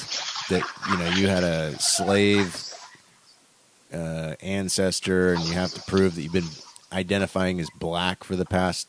[0.50, 2.74] that you know you had a slave
[3.94, 6.44] uh, ancestor, and you have to prove that you've been
[6.94, 8.88] identifying as black for the past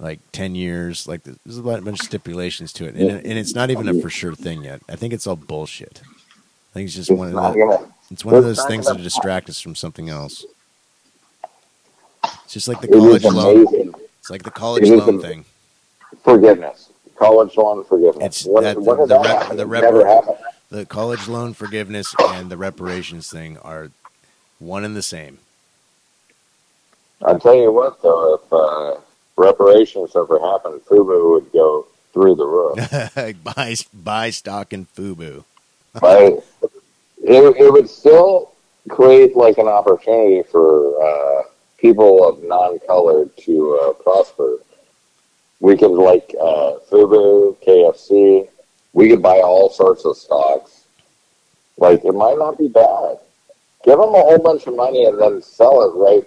[0.00, 1.06] like 10 years.
[1.08, 2.94] Like, there's a bunch of stipulations to it.
[2.94, 4.80] And, and it's not even a for sure thing yet.
[4.88, 6.00] I think it's all bullshit.
[6.04, 9.48] I think it's just It's one of the, it's one of those things that distract
[9.50, 10.44] us from something else.
[12.44, 13.66] It's just like the college loan.
[14.20, 15.44] It's like the college loan thing.
[16.22, 16.90] Forgiveness.
[17.16, 18.24] College loan forgiveness.
[18.24, 20.40] It's when, that- when the- the rep- the rep-.
[20.70, 23.90] The college loan forgiveness and the reparations thing are
[24.58, 25.38] one and the same.
[27.24, 29.00] I'll tell you what, though, if uh,
[29.36, 33.44] reparations ever happened, FUBU would go through the roof.
[33.44, 35.44] buy buy stock in Fubu.
[36.00, 36.44] But
[37.24, 38.52] it, it would still
[38.88, 41.42] create like an opportunity for uh,
[41.78, 44.58] people of non-colored to uh, prosper.
[45.60, 48.48] We could like uh, Fubu, KFC.
[48.98, 50.86] We could buy all sorts of stocks.
[51.76, 53.18] Like it might not be bad.
[53.84, 56.24] Give them a whole bunch of money and then sell it right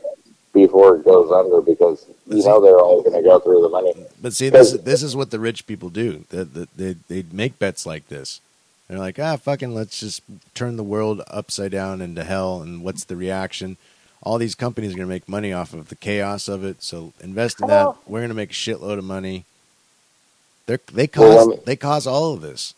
[0.54, 3.94] before it goes under because you know they're all going to go through the money.
[4.22, 6.24] But see, this this is what the rich people do.
[6.30, 8.40] They they they, they make bets like this.
[8.88, 10.22] They're like, ah, fucking, let's just
[10.54, 12.62] turn the world upside down into hell.
[12.62, 13.76] And what's the reaction?
[14.24, 16.84] All these companies are going to make money off of the chaos of it.
[16.84, 17.96] So invest in that.
[18.08, 19.44] We're going to make a shitload of money.
[20.72, 22.74] They they cause Well, I mean- they cause all of this.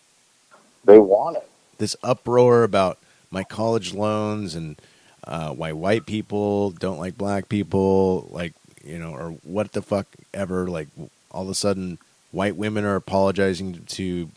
[0.85, 1.47] They want it.
[1.77, 2.97] this uproar about
[3.31, 4.79] my college loans and
[5.25, 8.53] uh, why white people don't like black people, like
[8.83, 10.67] you know, or what the fuck ever.
[10.67, 10.87] Like
[11.31, 11.99] all of a sudden,
[12.31, 14.29] white women are apologizing to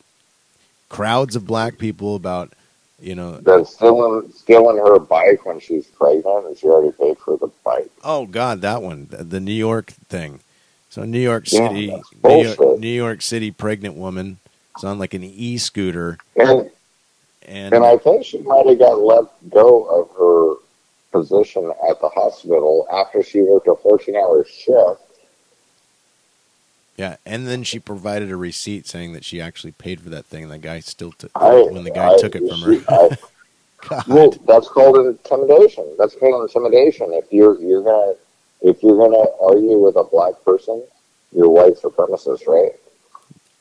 [0.88, 2.52] crowds of black people about
[3.00, 7.36] you know, Then stealing stealing her bike when she's pregnant and she already paid for
[7.36, 7.90] the bike.
[8.04, 10.40] oh god, that one, the New York thing.
[10.96, 12.78] So New York City, that's New York.
[12.80, 14.38] New York City pregnant woman
[14.78, 16.70] is on like an e-scooter, And
[17.46, 20.54] and, and I think she might have got let go of her
[21.12, 25.02] position at the hospital after she worked a fourteen hour shift.
[26.96, 30.44] Yeah, and then she provided a receipt saying that she actually paid for that thing.
[30.44, 32.72] And the guy still took I, when the guy I- took it from her.
[32.72, 33.18] she- I-
[33.86, 34.06] God.
[34.08, 35.94] well, that's called intimidation.
[35.98, 37.12] That's called intimidation.
[37.12, 38.14] If you're you're gonna
[38.66, 40.82] if you're gonna argue with a black person,
[41.32, 42.72] you're white supremacist, right?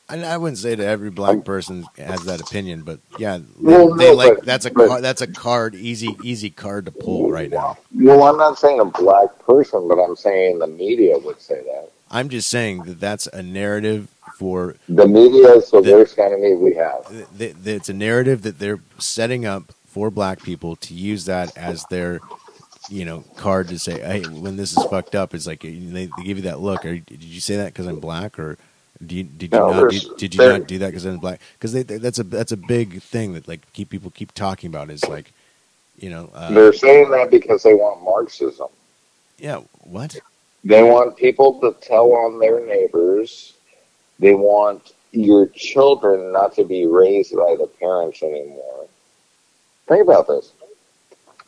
[0.08, 3.94] And I wouldn't say that every black person has that opinion, but yeah, they, Well,
[3.94, 7.30] they no, like but- that's a but- that's a card, easy easy card to pull
[7.30, 7.78] right now.
[7.94, 11.90] Well, I'm not saying a black person, but I'm saying the media would say that.
[12.10, 16.54] I'm just saying that that's a narrative for The media is the The- worst enemy
[16.54, 17.08] we have.
[17.38, 21.56] th- th- it's a narrative that they're setting up for black people to use that
[21.56, 22.20] as their
[22.88, 25.74] you know card to say hey when this is fucked up it's like they,
[26.06, 28.58] they give you that look did you say that because i'm black or
[29.00, 31.72] you, did you No, not do, did you not do that because i'm black because
[31.86, 35.32] that's a that's a big thing that like keep people keep talking about is like
[35.96, 38.68] you know uh, They're saying that because they want Marxism.
[39.38, 40.22] yeah what
[40.64, 43.54] They want people to tell on their neighbors.
[44.18, 48.88] They want your children not to be raised by the parents anymore.
[49.88, 50.52] Think about this.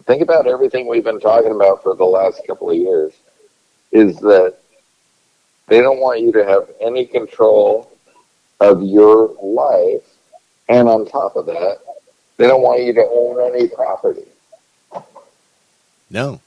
[0.09, 3.13] Think about everything we've been talking about for the last couple of years.
[3.93, 4.57] Is that
[5.69, 7.93] they don't want you to have any control
[8.61, 10.03] of your life,
[10.69, 11.79] and on top of that,
[12.39, 14.25] they don't want you to own any property.
[16.11, 16.41] no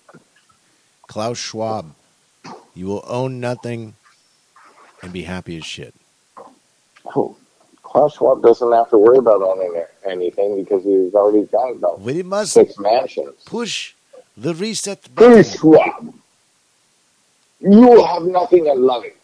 [1.07, 1.93] klaus schwab
[2.73, 3.93] you will own nothing
[5.03, 5.93] and be happy as shit
[7.15, 7.35] Oh,
[7.83, 12.23] Klaus Schwab doesn't have to worry about owning anything because he's already got about we
[12.23, 13.35] must six mansions.
[13.45, 13.93] push
[14.37, 16.13] the reset button Schwab.
[17.59, 19.15] you have nothing and love it.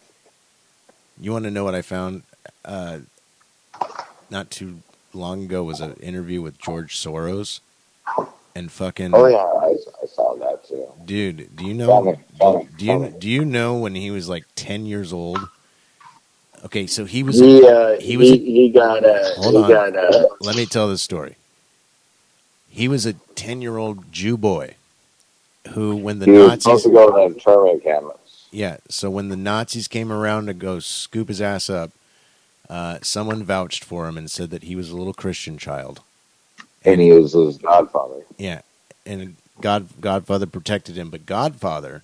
[1.20, 2.22] You want to know what I found?
[2.64, 3.00] Uh,
[4.30, 4.78] not too
[5.12, 7.60] long ago was an interview with George Soros,
[8.54, 10.86] and fucking Oh yeah, I, I saw that too.
[11.04, 12.12] dude, do you Tell know?
[12.12, 13.14] me, tell me, Do tell you me.
[13.18, 15.38] do you know when he was like ten years old?
[16.64, 17.38] Okay, so he was.
[17.38, 19.70] He uh, he he, a- he, got uh, Hold he on.
[19.70, 21.36] got uh, let me tell this story.
[22.70, 24.74] He was a ten-year-old Jew boy
[25.70, 28.48] who, when the he was Nazis, supposed to go to the internment camps.
[28.52, 31.90] yeah, so when the Nazis came around to go scoop his ass up,
[32.68, 36.00] uh, someone vouched for him and said that he was a little Christian child.
[36.84, 38.22] And he was his godfather.
[38.38, 38.62] Yeah,
[39.06, 42.02] and God Godfather protected him, but Godfather,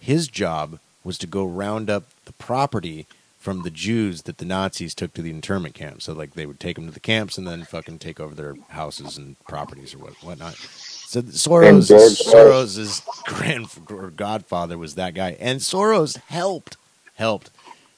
[0.00, 3.06] his job was to go round up the property
[3.40, 6.04] from the Jews that the Nazis took to the internment camps.
[6.04, 8.54] So like they would take them to the camps and then fucking take over their
[8.68, 10.54] houses and properties or what whatnot.
[10.54, 16.76] So Soros, Soros's grand or Godfather was that guy, and Soros helped,
[17.16, 17.50] helped,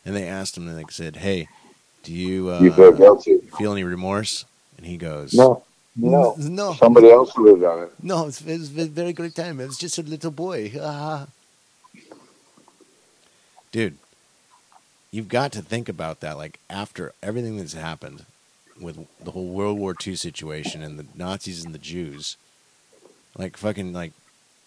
[0.07, 1.49] and they asked him and they said, "Hey,
[2.05, 3.39] do you, uh, you feel guilty?
[3.59, 4.47] feel any remorse?"
[4.79, 5.63] And he goes, No,
[5.95, 6.35] no.
[6.39, 7.93] no, Somebody else have done it.
[8.03, 9.61] no, it's, it's a very great time.
[9.61, 10.73] I was just a little boy.
[13.71, 13.97] Dude,
[15.13, 16.37] you've got to think about that.
[16.37, 18.25] Like, after everything that's happened
[18.81, 22.37] with the whole World War II situation and the Nazis and the Jews,
[23.39, 24.13] like, fucking, like,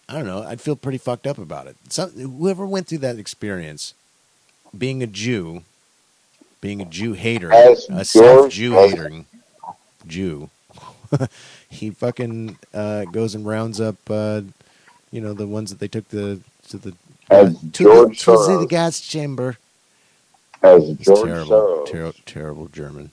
[0.08, 1.76] I don't know, I'd feel pretty fucked up about it.
[1.88, 3.92] Some, whoever went through that experience,
[4.76, 5.64] being a Jew,
[6.60, 9.26] being a Jew hater, As a self Jew hating
[10.06, 10.48] Jew,
[11.68, 14.42] he fucking uh, goes and rounds up, uh,
[15.10, 16.94] you know, the ones that they took the to the
[17.30, 19.58] As to, the, to the gas chamber.
[20.62, 21.86] As It's George terrible, Soros.
[21.90, 23.10] ter- terrible German.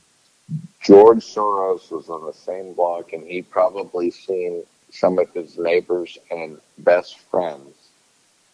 [0.81, 6.17] George Soros was on the same block, and he probably seen some of his neighbors
[6.29, 7.75] and best friends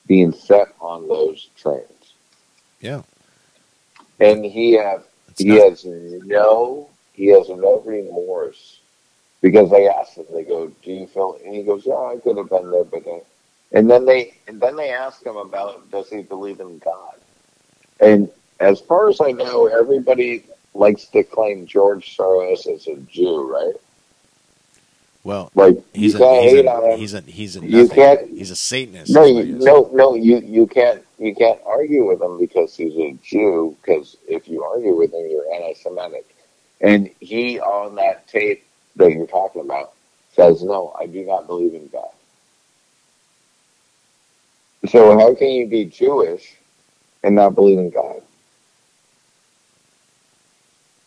[0.08, 2.14] being set on those trains,
[2.82, 3.02] Yeah,
[4.20, 8.80] and he have it's he not- has no he has no remorse
[9.42, 10.26] because they asked him.
[10.32, 13.06] They go, "Do you feel?" And he goes, "Yeah, I could have been there, but."
[13.06, 13.20] Uh,
[13.72, 17.16] and then they and then they ask him about does he believe in God,
[18.00, 20.44] and as far as I know, everybody
[20.74, 23.74] likes to claim George Soros as a Jew, right?
[25.24, 27.00] well, Like he's you a he's hate a, on him.
[27.00, 29.14] he's a he's a You can't- he's a Satanist.
[29.14, 30.16] no, you, no, no.
[30.16, 33.76] You you can't you can't argue with him because he's a Jew.
[33.82, 36.26] Because if you argue with him, you're anti-Semitic.
[36.82, 38.64] And he on that tape
[38.96, 39.94] that you're talking about
[40.36, 42.10] says, "No, I do not believe in God."
[44.88, 46.56] So how can you be Jewish
[47.24, 48.22] and not believe in God?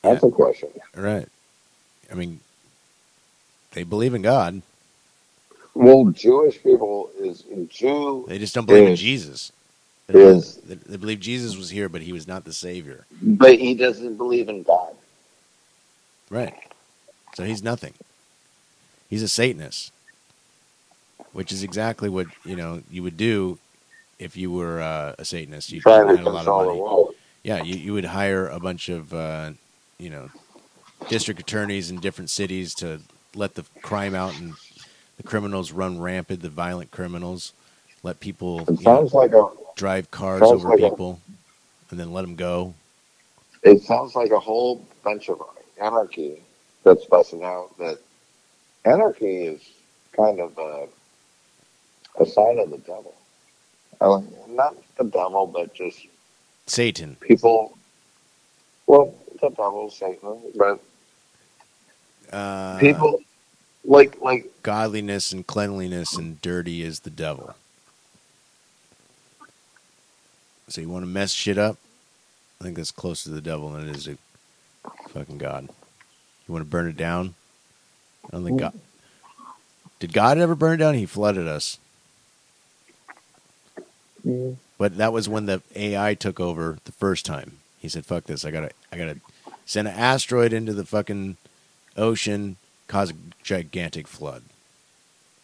[0.03, 0.68] That's a question.
[0.94, 1.28] right.
[2.11, 2.40] I mean,
[3.72, 4.62] they believe in God.
[5.74, 9.53] Well, Jewish people is in Jew They just don't believe in Jesus.
[10.07, 13.07] They, is, they, believe Jesus was here, but he was not the savior.
[13.22, 14.94] but he doesn't believe in God.
[16.28, 16.55] Right.
[17.34, 17.94] So he's nothing.
[19.09, 19.92] He's a Satanist,
[21.32, 23.59] which is exactly what you know you would do
[24.18, 25.70] if you were uh, a Satanist.
[25.72, 26.80] You Trying to a lot of the money.
[26.80, 27.14] world.
[27.42, 29.53] Yeah, you, you would hire a bunch of uh,
[30.03, 30.30] you know
[31.09, 33.00] district attorneys in different cities to
[33.34, 34.57] let the crime out and
[35.16, 37.53] the criminals run rampant, the violent criminals.
[38.03, 39.46] Let people know, like a
[39.76, 41.20] drive cars over like a- people
[41.90, 42.74] and then let them go.
[43.62, 45.40] it sounds like a whole bunch of
[45.80, 46.42] anarchy
[46.84, 47.76] that's busting out.
[47.78, 47.98] That
[48.84, 49.61] anarchy is
[50.16, 50.88] kind of a,
[52.20, 53.14] a sign of the devil.
[54.00, 56.07] Uh, Not the devil, but just
[56.66, 57.16] Satan.
[57.20, 57.78] people.
[58.86, 60.80] Well, the devil, Satan, but
[62.32, 63.20] Uh, people
[63.84, 67.57] like like godliness and cleanliness and dirty is the devil.
[70.68, 71.78] So you want to mess shit up?
[72.61, 74.18] I think that's closer to the devil than it is to
[75.09, 75.68] fucking God.
[76.49, 77.34] You want to burn it down?
[78.30, 78.74] I don't think God.
[80.01, 80.95] Did God ever burn it down?
[80.95, 81.78] He flooded us.
[84.78, 87.59] But that was when the AI took over the first time.
[87.78, 88.45] He said, "Fuck this!
[88.45, 89.18] I gotta, I gotta
[89.72, 91.36] send an asteroid into the fucking
[91.96, 92.56] ocean,
[92.88, 94.44] cause a gigantic flood."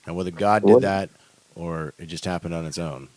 [0.06, 1.10] And whether God did that
[1.54, 3.08] or it just happened on its own,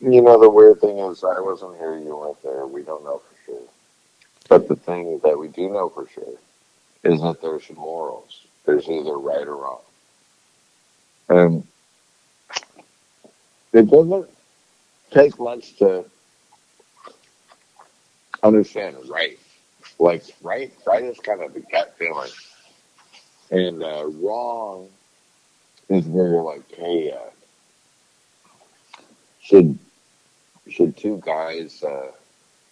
[0.00, 2.66] You know, the weird thing is, I wasn't here, you weren't there.
[2.66, 3.62] We don't know for sure.
[4.48, 6.38] But the thing that we do know for sure
[7.04, 8.46] is that there's morals.
[8.66, 9.80] There's either right or wrong.
[11.28, 11.66] And
[13.72, 14.28] it doesn't
[15.10, 16.04] take much to
[18.42, 19.38] understand right.
[20.02, 22.30] Like, right, right is kind of the gut feeling.
[23.52, 24.88] And uh, wrong
[25.88, 27.30] is where you're like, hey, uh,
[29.40, 29.78] should
[30.68, 32.10] should two guys uh,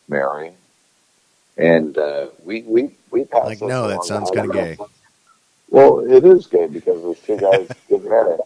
[0.08, 0.50] marry?
[1.56, 3.44] And uh, we we we passed.
[3.44, 4.76] Like, no, that sounds kinda gay.
[5.68, 8.40] Well, it is gay because there's two guys getting married.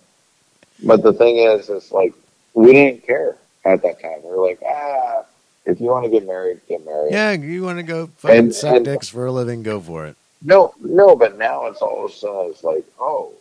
[0.82, 2.12] But the thing is, it's like
[2.52, 4.22] we didn't care at that time.
[4.22, 5.24] We were like, ah,
[5.66, 7.12] if you want to get married, get married.
[7.12, 9.62] Yeah, you want to go fucking And- suck and- dicks for a living?
[9.62, 10.16] Go for it.
[10.42, 13.32] No, no, but now it's all of a sudden it's like, oh,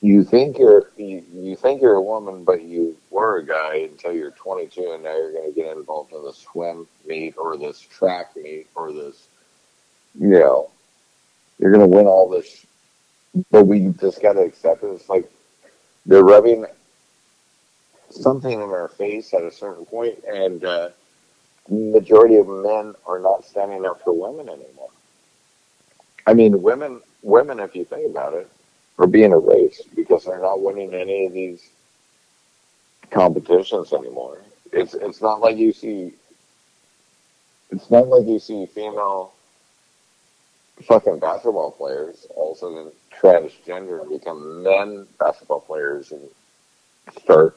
[0.00, 4.12] you think you're you, you think you're a woman, but you were a guy until
[4.12, 7.80] you're 22, and now you're going to get involved in the swim meet or this
[7.80, 9.26] track meet or this,
[10.18, 10.70] you know,
[11.58, 12.64] you're going to win all this,
[13.50, 14.86] but we just got to accept it.
[14.88, 15.30] It's like
[16.06, 16.64] they're rubbing
[18.10, 20.88] something in our face at a certain point, and uh,
[21.68, 24.90] majority of men are not standing up for women anymore.
[26.26, 28.48] I mean, women, women, if you think about it,
[28.98, 31.70] are being erased because they're not winning any of these
[33.10, 34.38] competitions anymore.
[34.72, 36.12] It's it's not like you see.
[37.70, 39.32] It's not like you see female
[40.82, 46.20] fucking basketball players all of a sudden transgender and become men basketball players and
[47.22, 47.56] start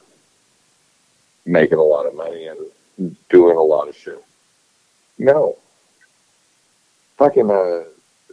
[1.44, 2.58] making a lot of money and
[3.28, 4.22] doing a lot of shit.
[5.18, 5.56] No.
[7.16, 7.84] Fucking uh,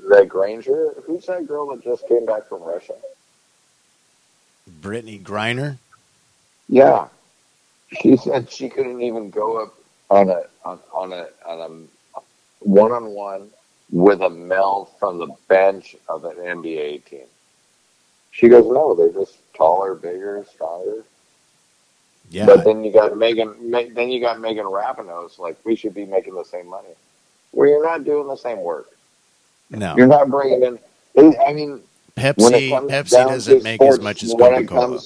[0.09, 0.93] that Granger.
[1.05, 2.93] Who's that girl that just came back from Russia?
[4.81, 5.77] Brittney Griner.
[6.69, 7.07] Yeah,
[8.01, 9.73] she said she couldn't even go up
[10.09, 12.19] on a on, on a on a
[12.59, 13.49] one on one
[13.91, 17.25] with a male from the bench of an NBA team.
[18.31, 21.03] She goes, no, they're just taller, bigger, stronger.
[22.29, 23.55] Yeah, But then you got Megan.
[23.71, 26.89] Me, then you got Megan Rapinoe's like we should be making the same money.
[27.53, 28.89] Well, you're not doing the same work.
[29.69, 29.95] no.
[29.95, 31.35] You're not bringing in.
[31.47, 31.81] I mean,
[32.15, 32.69] Pepsi.
[32.89, 34.99] Pepsi doesn't make sports, as much as Coca Cola.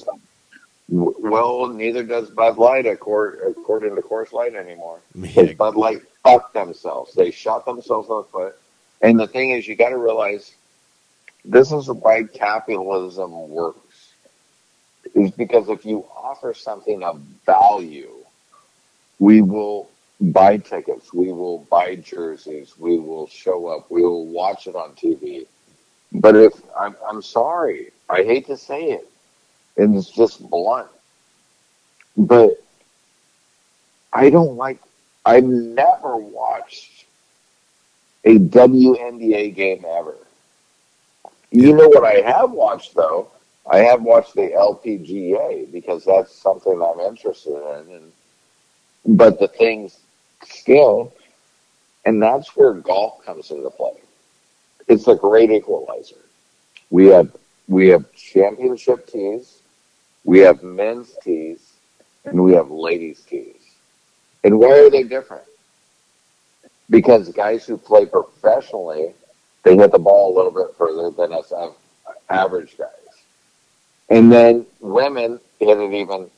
[0.88, 4.98] well, neither does Bud Light, according, according to Coors Light anymore.
[5.18, 7.14] Because Bud Light fucked themselves.
[7.14, 8.58] They shot themselves in the foot.
[9.00, 10.54] And the thing is, you got to realize
[11.44, 13.78] this is why capitalism works.
[15.14, 18.14] Is because if you offer something of value,
[19.18, 19.90] we will
[20.20, 24.92] buy tickets, we will buy jerseys, we will show up, we will watch it on
[24.92, 25.46] TV.
[26.12, 29.08] But if I'm, I'm sorry, I hate to say it,
[29.76, 30.88] and it's just blunt,
[32.16, 32.62] but
[34.12, 34.78] I don't like.
[35.24, 37.06] I've never watched
[38.24, 40.16] a WNBA game ever.
[41.50, 43.30] You know what I have watched though?
[43.70, 48.12] I have watched the LPGA because that's something I'm interested in, and
[49.04, 49.98] but the things
[50.44, 51.12] still,
[52.04, 53.94] and that's where golf comes into play.
[54.88, 56.16] It's a great equalizer.
[56.90, 57.36] We have
[57.68, 59.60] we have championship tees,
[60.24, 61.72] we have men's tees,
[62.24, 63.62] and we have ladies tees.
[64.44, 65.44] And why are they different?
[66.90, 69.14] Because guys who play professionally,
[69.62, 71.52] they hit the ball a little bit further than us
[72.28, 73.01] average guys.
[74.12, 76.30] And then women hit it even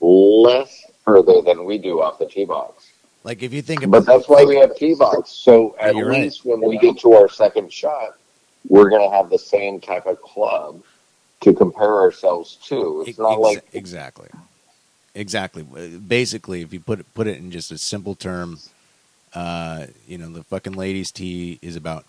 [0.00, 2.92] less further than we do off the tee box.
[3.24, 5.30] Like if you think But that's why we have tee box.
[5.30, 6.22] So at You're right.
[6.22, 8.16] least when we get to our second shot,
[8.68, 10.82] we're going to have the same type of club
[11.40, 13.04] to compare ourselves to.
[13.06, 14.28] It's not like exactly,
[15.14, 15.62] exactly.
[15.62, 18.58] Basically, if you put it, put it in just a simple term,
[19.34, 22.06] uh, you know, the fucking ladies' tee is about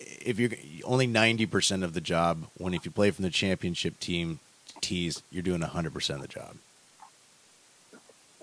[0.00, 0.50] if you're
[0.84, 2.44] only ninety percent of the job.
[2.56, 4.40] When if you play from the championship team
[4.80, 6.56] tees, you're doing hundred percent of the job.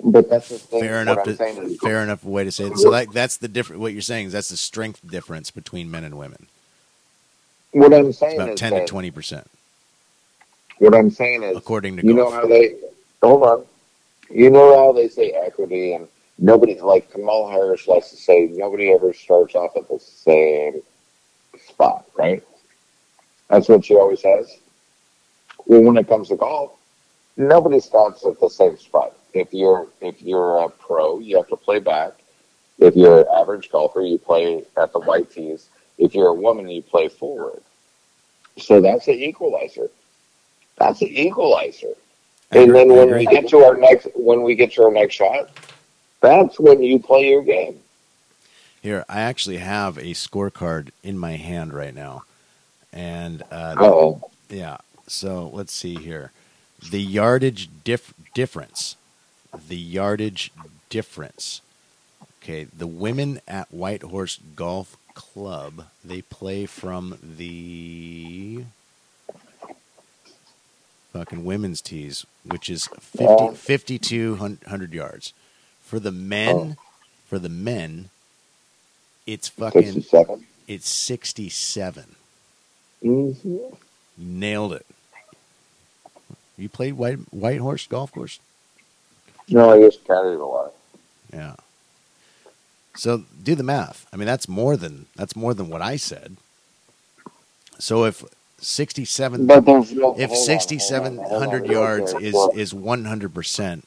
[0.03, 0.59] But that's the.
[0.59, 1.23] Fair enough.
[1.23, 2.77] To, fair enough way to say it.
[2.77, 3.81] So like that's the different.
[3.81, 6.47] What you're saying is that's the strength difference between men and women.
[7.71, 9.49] what I'm It's saying about is ten to twenty percent,
[10.79, 12.75] What I'm saying is, according to you know how they
[13.21, 13.65] hold on.
[14.29, 16.07] You know how they say equity, and
[16.39, 20.81] nobody like Kamal Harris likes to say nobody ever starts off at the same
[21.75, 22.41] spot, right?
[23.49, 24.57] That's what she always says.
[25.65, 26.71] Well, when it comes to golf,
[27.37, 29.13] nobody starts at the same spot.
[29.33, 32.13] If you're if you're a pro, you have to play back.
[32.79, 35.67] If you're an average golfer, you play at the white tees.
[35.97, 37.61] If you're a woman, you play forward.
[38.57, 39.89] So that's the equalizer.
[40.77, 41.93] That's the equalizer.
[42.51, 44.91] I And agree- then when we get to our next when we get to our
[44.91, 45.49] next shot,
[46.21, 47.81] that's when you play your game.
[48.85, 52.21] Here, I actually have a scorecard in my hand right now,
[52.93, 54.77] and uh, Oh, Yeah.
[55.07, 56.31] So let's see here.
[56.91, 58.95] The yardage dif- difference.
[59.67, 60.51] The yardage
[60.91, 61.61] difference.
[62.43, 62.65] Okay.
[62.65, 68.65] The women at White Horse Golf Club, they play from the
[71.11, 73.51] fucking women's tees, which is 50, Oh.
[73.55, 75.33] 5,200 yards.
[75.83, 76.75] For the men, Oh.
[77.27, 78.09] for the men,
[79.25, 80.45] it's fucking Sixty-seven.
[80.67, 82.15] it's 67.
[83.03, 83.57] Mm-hmm.
[84.17, 84.85] Nailed it.
[86.57, 88.39] You played White White Horse Golf Course?
[89.49, 90.73] No, I just carried a lot.
[91.33, 91.55] Yeah.
[92.95, 94.07] So do the math.
[94.13, 96.37] I mean, that's more than that's more than what I said.
[97.77, 98.23] So if
[98.59, 100.15] 67 But no.
[100.17, 102.23] if sixty-seven hold on, hold on, hundred yards quick.
[102.23, 103.85] is is one hundred percent,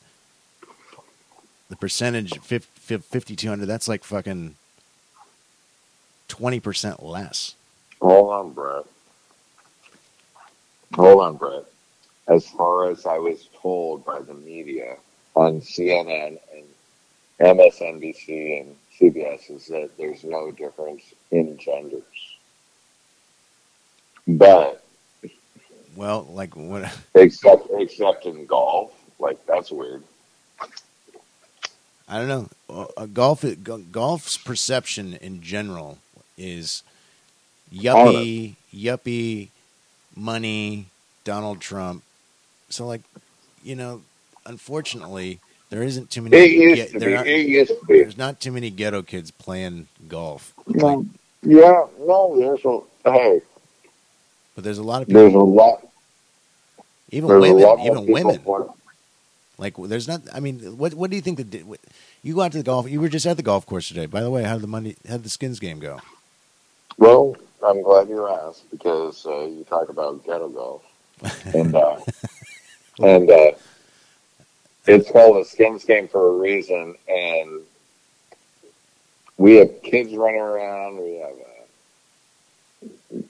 [1.71, 3.65] the percentage fifty two hundred.
[3.67, 4.57] That's like fucking
[6.29, 7.55] twenty percent less.
[8.01, 8.85] Hold on, Brett.
[10.95, 11.65] Hold on, Brett.
[12.29, 14.97] As far as I was told by the media
[15.35, 16.65] on CNN and
[17.41, 22.03] MSNBC and CBS, is that there's no difference in genders.
[24.27, 24.85] But
[25.97, 26.95] Well, like what?
[27.15, 30.03] except except in golf, like that's weird.
[32.11, 32.49] I don't know.
[32.71, 33.45] Uh, uh, golf
[33.93, 35.99] golf's perception in general
[36.39, 36.83] is
[37.75, 39.49] yuppie, yuppie,
[40.17, 40.87] money,
[41.25, 42.03] Donald Trump.
[42.71, 43.03] So like,
[43.63, 44.03] you know,
[44.47, 46.37] unfortunately, there isn't too many.
[46.37, 47.99] It used get- to there It used to be.
[48.01, 51.05] there's not too many ghetto kids playing golf, No,
[51.43, 52.37] yeah, no.
[52.39, 52.81] There's a
[53.11, 53.43] hey.
[54.55, 55.87] but there's a lot of people, There's a lot.
[57.11, 58.41] even women, lot even women.
[59.61, 60.23] Like, there's not.
[60.33, 61.81] I mean, what what do you think that what-
[62.23, 62.89] You go out to the golf.
[62.89, 64.07] You were just at the golf course today.
[64.07, 64.97] By the way, how did the money?
[65.07, 65.99] How did the Skins game go?
[66.99, 70.83] Well, I'm glad you asked because uh, you talk about ghetto golf,
[71.55, 72.01] and uh,
[72.99, 73.53] and uh,
[74.87, 76.97] it's called a skins game for a reason.
[77.09, 77.63] And
[79.37, 80.97] we have kids running around.
[81.01, 81.37] We have
[83.15, 83.23] uh,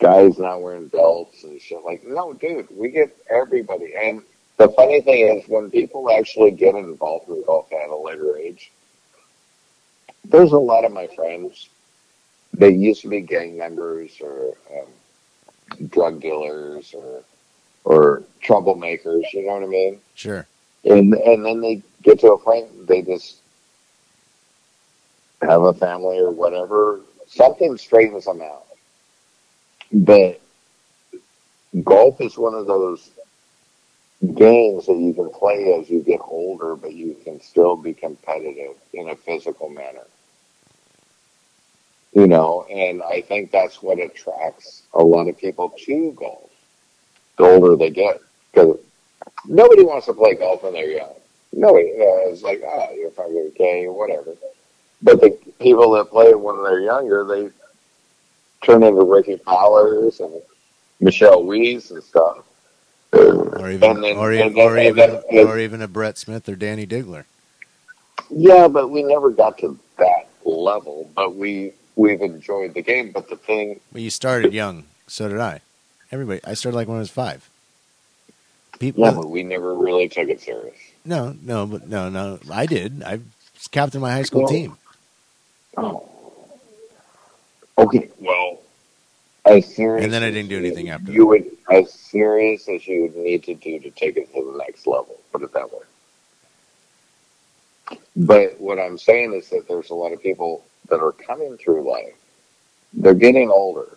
[0.00, 1.82] guys not wearing belts and shit.
[1.82, 3.94] Like, no, dude, we get everybody.
[3.96, 4.22] And
[4.58, 8.70] the funny thing is, when people actually get involved in golf at a later age,
[10.26, 11.70] there's a lot of my friends
[12.58, 17.22] they used to be gang members or um, drug dealers or
[17.84, 19.24] or troublemakers.
[19.32, 20.00] You know what I mean?
[20.14, 20.46] Sure.
[20.84, 23.38] And and then they get to a point they just
[25.42, 27.00] have a family or whatever.
[27.26, 28.66] Something straightens them out.
[29.92, 30.40] But
[31.82, 33.10] golf is one of those
[34.34, 38.76] games that you can play as you get older, but you can still be competitive
[38.92, 40.04] in a physical manner
[42.14, 46.50] you know, and I think that's what attracts a lot of people to golf.
[47.36, 48.20] The older they get,
[48.52, 48.78] because
[49.46, 51.14] nobody wants to play golf when they're young.
[51.52, 54.34] Nobody uh, is like, oh, you're fucking gay, whatever.
[55.02, 57.50] But the people that play when they're younger, they
[58.64, 60.40] turn into Ricky Fowlers and
[61.00, 62.38] Michelle Wies and stuff.
[63.12, 66.54] Or even, then- or, even, then- or even, then- or even a Brett Smith or
[66.56, 67.24] Danny Diggler.
[68.30, 71.10] Yeah, but we never got to that level.
[71.14, 73.12] But we we've enjoyed the game.
[73.12, 74.84] But the thing Well, you started young.
[75.06, 75.60] So did I.
[76.10, 76.40] Everybody.
[76.44, 77.48] I started like when I was five.
[78.78, 79.04] People.
[79.04, 80.76] Yeah, but we never really took it serious.
[81.04, 82.38] No, no, but no, no.
[82.50, 83.02] I did.
[83.02, 83.20] I
[83.54, 84.76] was captain my high school Well, team.
[85.76, 86.08] Oh.
[87.76, 88.08] Okay.
[88.20, 88.60] Well,
[89.44, 90.04] as serious.
[90.04, 93.44] And then I didn't do anything after You would as serious as you would need
[93.44, 95.18] to do to take it to the next level.
[95.32, 95.80] Put it that way.
[98.16, 101.88] But what I'm saying is that there's a lot of people that are coming through
[101.88, 102.14] life.
[102.92, 103.96] They're getting older,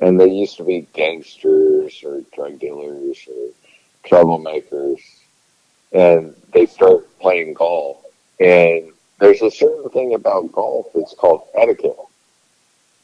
[0.00, 3.50] and they used to be gangsters or drug dealers or
[4.04, 5.00] troublemakers,
[5.92, 8.04] and they start playing golf.
[8.38, 10.88] And there's a certain thing about golf.
[10.94, 11.96] It's called etiquette.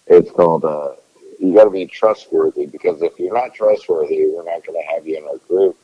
[0.07, 0.93] It's called uh,
[1.39, 5.07] you got to be trustworthy because if you're not trustworthy, we're not going to have
[5.07, 5.77] you in our group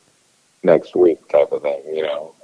[0.63, 1.81] next week, type of thing.
[1.91, 2.35] You know.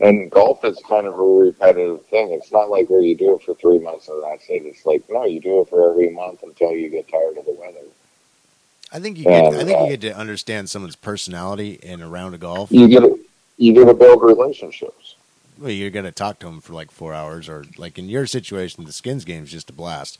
[0.00, 2.32] And golf is kind of a repetitive thing.
[2.32, 4.64] It's not like where you do it for three months and that's it.
[4.64, 7.56] It's like no, you do it for every month until you get tired of the
[7.58, 7.86] weather.
[8.92, 9.52] I think you get.
[9.52, 12.70] I think uh, you get to understand someone's personality in a round of golf.
[12.70, 13.18] You get to,
[13.56, 15.16] you get to build relationships.
[15.58, 18.84] Well, you're gonna talk to them for like four hours, or like in your situation,
[18.84, 20.18] the skins game is just a blast.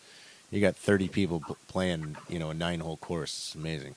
[0.50, 3.32] You got 30 people playing, you know, a nine-hole course.
[3.32, 3.96] It's amazing.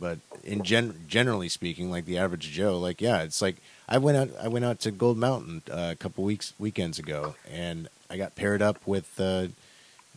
[0.00, 3.56] But in gen- generally speaking, like the average Joe, like yeah, it's like
[3.88, 4.30] I went out.
[4.42, 8.34] I went out to Gold Mountain uh, a couple weeks weekends ago, and I got
[8.34, 9.48] paired up with uh,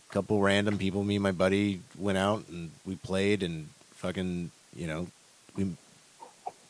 [0.08, 1.04] a couple random people.
[1.04, 5.08] Me and my buddy went out and we played and fucking, you know,
[5.56, 5.76] we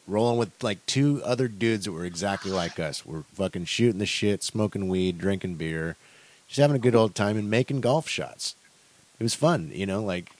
[0.06, 3.06] rolling with like two other dudes that were exactly like us.
[3.06, 5.96] We're fucking shooting the shit, smoking weed, drinking beer,
[6.46, 8.54] just having a good old time and making golf shots.
[9.18, 10.02] It was fun, you know.
[10.02, 10.32] Like,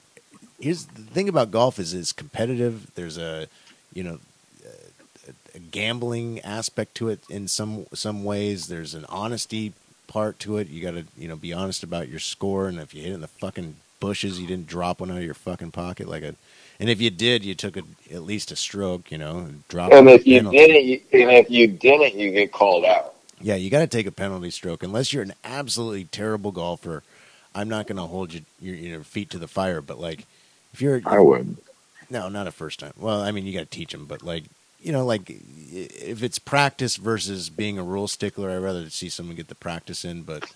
[0.59, 2.93] here's the thing about golf is it's competitive.
[2.95, 3.47] There's a,
[3.93, 4.19] you know,
[4.65, 8.67] uh, a gambling aspect to it in some some ways.
[8.67, 9.73] There's an honesty
[10.07, 10.69] part to it.
[10.69, 13.15] You got to you know be honest about your score, and if you hit it
[13.15, 16.35] in the fucking bushes, you didn't drop one out of your fucking pocket like a.
[16.79, 19.93] And if you did, you took a, at least a stroke, you know, and dropped.
[19.93, 23.13] And if you didn't, you- and if you didn't, you get called out.
[23.41, 27.03] Yeah, you got to take a penalty stroke unless you're an absolutely terrible golfer.
[27.53, 30.25] I'm not going to hold you, your, your feet to the fire, but like
[30.75, 31.55] if you're I would.
[32.09, 32.91] no, not a first time.
[32.97, 34.43] Well, I mean, you got to teach them, but like
[34.81, 39.37] you know, like if it's practice versus being a rule stickler, I'd rather see someone
[39.37, 40.23] get the practice in.
[40.23, 40.51] But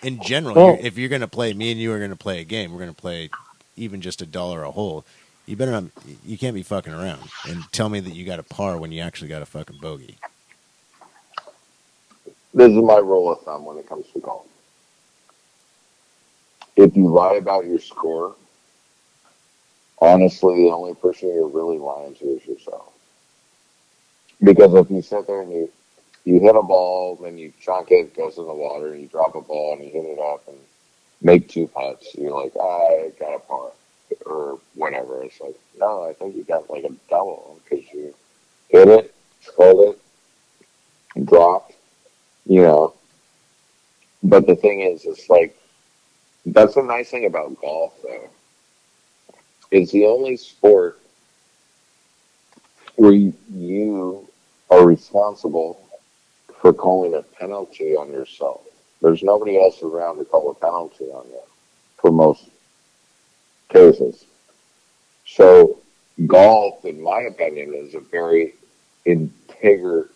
[0.00, 2.16] in general, Well- you're, if you're going to play, me and you are going to
[2.16, 2.70] play a game.
[2.70, 3.30] We're going to play
[3.76, 5.04] even just a dollar a hole.
[5.44, 5.84] You better not.
[6.24, 9.02] You can't be fucking around and tell me that you got a par when you
[9.02, 10.18] actually got a fucking bogey.
[12.54, 14.46] This is my rule of thumb when it comes to golf.
[16.76, 18.34] If you lie about your score,
[20.00, 22.92] honestly, the only person you're really lying to is yourself.
[24.42, 25.70] Because if you sit there and you
[26.24, 29.36] you hit a ball, then you chunk it, goes in the water, and you drop
[29.36, 30.58] a ball and you hit it up and
[31.22, 33.70] make two putts, you're like, ah, I got a par
[34.26, 35.22] or whatever.
[35.22, 38.14] It's like, no, I think you got like a double because you
[38.68, 39.96] hit it, scored
[41.16, 41.74] it, dropped,
[42.46, 42.94] you know.
[44.22, 45.56] But the thing is, it's like
[46.44, 48.28] that's the nice thing about golf, though.
[49.76, 50.98] It's the only sport
[52.94, 54.26] where you, you
[54.70, 55.86] are responsible
[56.62, 58.62] for calling a penalty on yourself.
[59.02, 61.40] There's nobody else around to call a penalty on you
[61.98, 62.48] for most
[63.68, 64.24] cases.
[65.26, 65.78] So
[66.26, 68.54] golf, in my opinion, is a very
[69.04, 70.08] integer,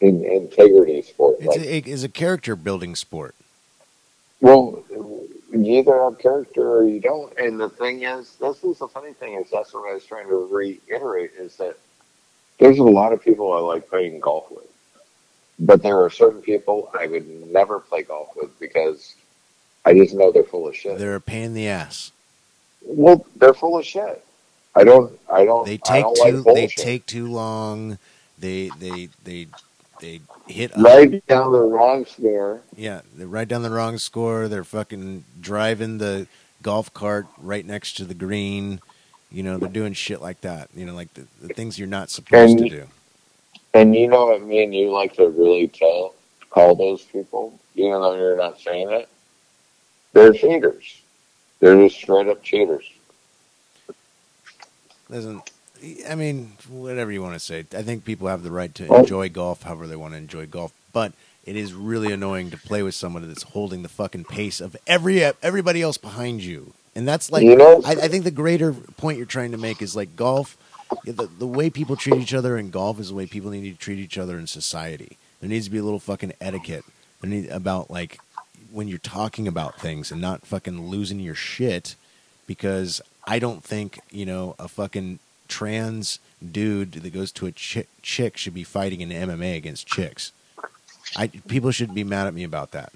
[0.00, 1.36] in, integrity sport.
[1.40, 3.34] It's Like, a, it is a character building sport.
[4.40, 4.82] well,
[5.52, 7.36] you either have character or you don't.
[7.38, 10.28] And the thing is, this is the funny thing is that's what I was trying
[10.28, 11.76] to reiterate is that
[12.58, 14.70] there's a lot of people I like playing golf with,
[15.58, 19.14] but there are certain people I would never play golf with because
[19.84, 20.98] I just know they're full of shit.
[20.98, 22.12] They're a pain in the ass.
[22.82, 24.24] well, they're full of shit.
[24.74, 25.18] I don't.
[25.30, 25.66] I don't.
[25.66, 26.42] They take don't too.
[26.42, 27.98] like they take too long.
[28.38, 29.48] They they they
[30.02, 30.84] they hit up.
[30.84, 32.60] right down the wrong score.
[32.76, 34.48] Yeah, they write down the wrong score.
[34.48, 36.26] They're fucking driving the
[36.60, 38.80] golf cart right next to the green.
[39.30, 40.68] You know, they're doing shit like that.
[40.74, 42.86] You know, like the, the things you're not supposed to do.
[43.72, 46.14] And you know what me and you like to really tell,
[46.50, 49.08] call those people, even though you're not saying it?
[50.12, 51.00] They're cheaters.
[51.60, 52.90] They're just straight up cheaters.
[55.08, 55.40] Listen,
[56.08, 57.64] I mean, whatever you want to say.
[57.76, 59.00] I think people have the right to Oh.
[59.00, 61.12] enjoy golf however they want to enjoy golf, but
[61.44, 65.22] it is really annoying to play with someone that's holding the fucking pace of every
[65.24, 66.72] everybody else behind you.
[66.94, 69.82] And that's like You know- I, I think the greater point you're trying to make
[69.82, 70.56] is like golf.
[71.04, 73.78] The, the way people treat each other in golf is the way people need to
[73.78, 75.16] treat each other in society.
[75.40, 76.84] There needs to be a little fucking etiquette.
[77.22, 78.18] There need about like
[78.70, 81.94] when you're talking about things and not fucking losing your shit
[82.46, 85.18] because I don't think you know a fucking
[85.52, 86.18] trans
[86.50, 90.32] dude that goes to a chick, chick should be fighting in MMA against chicks.
[91.14, 92.90] I people shouldn't be mad at me about that.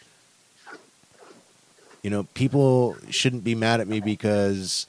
[2.02, 4.86] You know, people shouldn't be mad at me because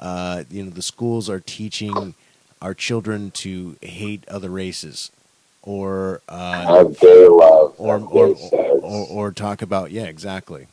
[0.00, 2.14] uh, you know the schools are teaching
[2.60, 5.12] our children to hate other races,
[5.62, 7.74] or uh, gay love.
[7.78, 8.36] or or,
[8.82, 10.66] or or talk about yeah exactly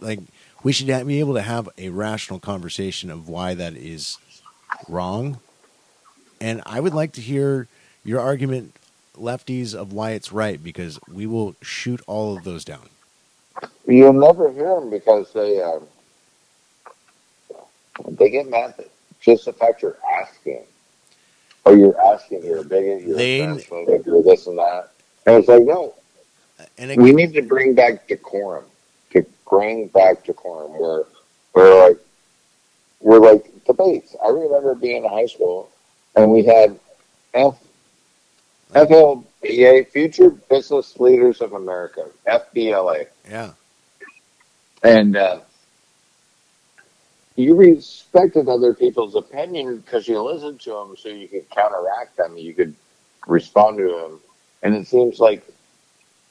[0.00, 0.20] like
[0.66, 4.18] we should be able to have a rational conversation of why that is
[4.88, 5.38] wrong.
[6.40, 7.68] And i would like to hear
[8.04, 8.74] your argument
[9.16, 12.88] lefties of why it's right because we will shoot all of those down.
[13.86, 15.86] You'll never hear them because they um,
[18.18, 18.90] they get mad that
[19.20, 20.64] just the fact you're asking,
[21.64, 24.90] or you're asking, you're a bigot, you're They- a transphobic, you're this and that,
[25.26, 25.94] and it's like no,
[26.76, 28.64] and it, we need to bring back decorum.
[29.12, 31.04] To bring back decorum, where
[31.52, 31.98] where like
[33.00, 34.16] we're like debates.
[34.24, 35.70] I remember being in high school,
[36.16, 36.78] and we had
[37.34, 37.58] F
[38.74, 43.06] FLBA, Future Business Leaders of America, FBLA.
[43.28, 43.52] yeah
[44.82, 45.40] and uh,
[47.34, 52.36] you respected other people's opinion because you listened to them, so you could counteract them,
[52.36, 52.74] you could
[53.26, 54.20] respond to them,
[54.62, 55.44] and it seems like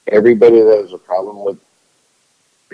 [0.07, 1.59] everybody that has a problem with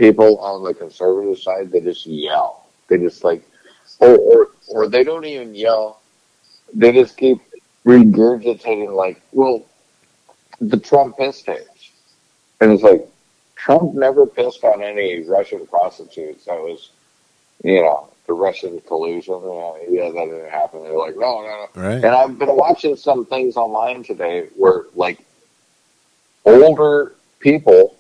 [0.06, 2.68] people on the conservative side, they just yell.
[2.88, 3.42] They just like,
[4.00, 6.02] or or, or they don't even yell.
[6.74, 7.40] They just keep
[7.86, 9.64] regurgitating like, well,
[10.60, 11.92] the Trump piss tapes,
[12.60, 13.08] and it's like.
[13.64, 16.90] Trump never pissed on any Russian prostitutes that was,
[17.64, 19.40] you know, the Russian collusion.
[19.40, 20.82] Yeah, yeah, that didn't happen.
[20.82, 21.82] They're like, no, no, no.
[21.82, 22.04] Right.
[22.04, 25.20] And I've been watching some things online today where like
[26.44, 27.96] older people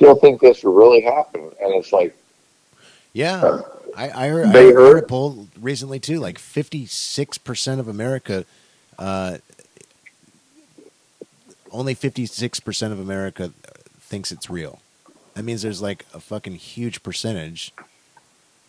[0.00, 2.16] still think this really happened, and it's like,
[3.12, 3.60] Yeah,
[3.94, 4.46] I, I heard.
[4.46, 6.20] I They heard, heard a poll recently too.
[6.20, 8.46] Like fifty six percent of America,
[8.98, 9.38] uh,
[11.70, 13.52] only fifty six percent of America
[14.00, 14.80] thinks it's real.
[15.34, 17.72] That means there's like a fucking huge percentage,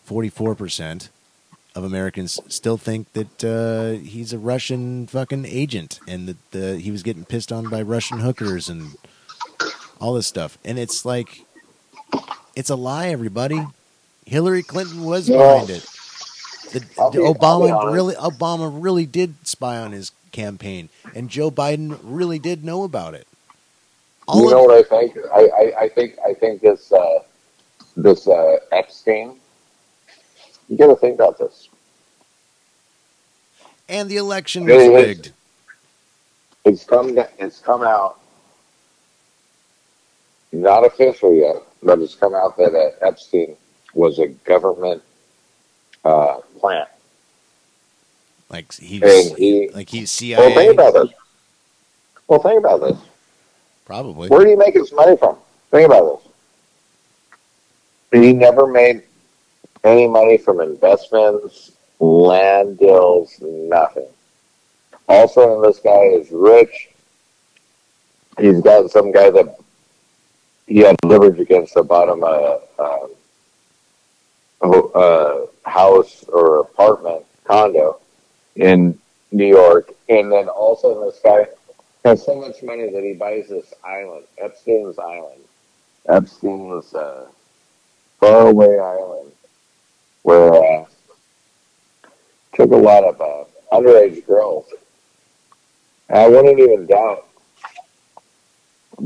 [0.03, 1.09] forty four percent
[1.73, 6.91] of Americans still think that uh, he's a Russian fucking agent and that uh, he
[6.91, 8.97] was getting pissed on by Russian hookers and
[10.01, 10.57] all this stuff.
[10.65, 11.45] And it's like,
[12.55, 13.65] it's a lie, everybody.
[14.25, 15.87] Hillary Clinton was behind it.
[16.73, 22.39] The, the Obama really, Obama really did spy on his campaign, and Joe Biden really
[22.39, 23.27] did know about it.
[24.27, 25.17] All you know what I think?
[25.33, 27.19] I, I, I think I think this uh,
[27.97, 29.37] this uh, Epstein.
[30.69, 31.67] You got to think about this.
[33.89, 35.33] and the election It was rigged.
[36.63, 38.20] It's come it's come out,
[40.51, 43.55] not official yet, but it's come out that uh, Epstein
[43.93, 45.01] was a government
[46.03, 46.89] uh, plant.
[48.49, 51.09] Like he's And he- like he's Well, think about this.
[52.27, 52.97] Well, think about this.
[53.85, 54.29] probably.
[54.29, 55.37] Where do you make his money from?
[55.69, 56.21] Think about
[58.11, 58.21] this.
[58.21, 59.03] He never made
[59.83, 64.07] any money from investments, land deals, nothing.
[65.07, 66.89] Also, this guy is rich.
[68.39, 69.57] He's got some guy that
[70.71, 73.07] he had leverage against the bottom of uh,
[74.95, 77.99] uh, house or apartment condo
[78.55, 78.97] in
[79.33, 81.45] New York, and then also this guy
[82.05, 85.41] has so much money that he buys this island, Epstein's Island.
[86.07, 87.27] Epstein's uh,
[88.19, 89.31] faraway island,
[90.23, 90.85] where uh,
[92.53, 93.43] took a lot of uh,
[93.75, 94.65] underage girls.
[96.09, 97.27] I wouldn't even doubt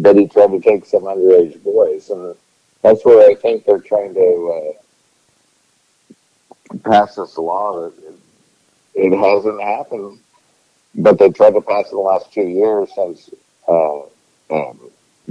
[0.01, 2.35] that he tried to take some underage boys, and
[2.81, 4.75] that's where I think they're trying to
[6.73, 7.85] uh, pass this law.
[7.85, 7.93] It,
[8.95, 10.19] it hasn't happened,
[10.95, 13.29] but they tried to pass it the last two years since
[13.67, 14.01] uh,
[14.51, 14.79] um,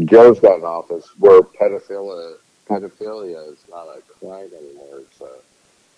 [0.04, 2.36] Joe's got in office, where pedophilia
[2.68, 5.36] pedophilia is not a crime anymore; it's a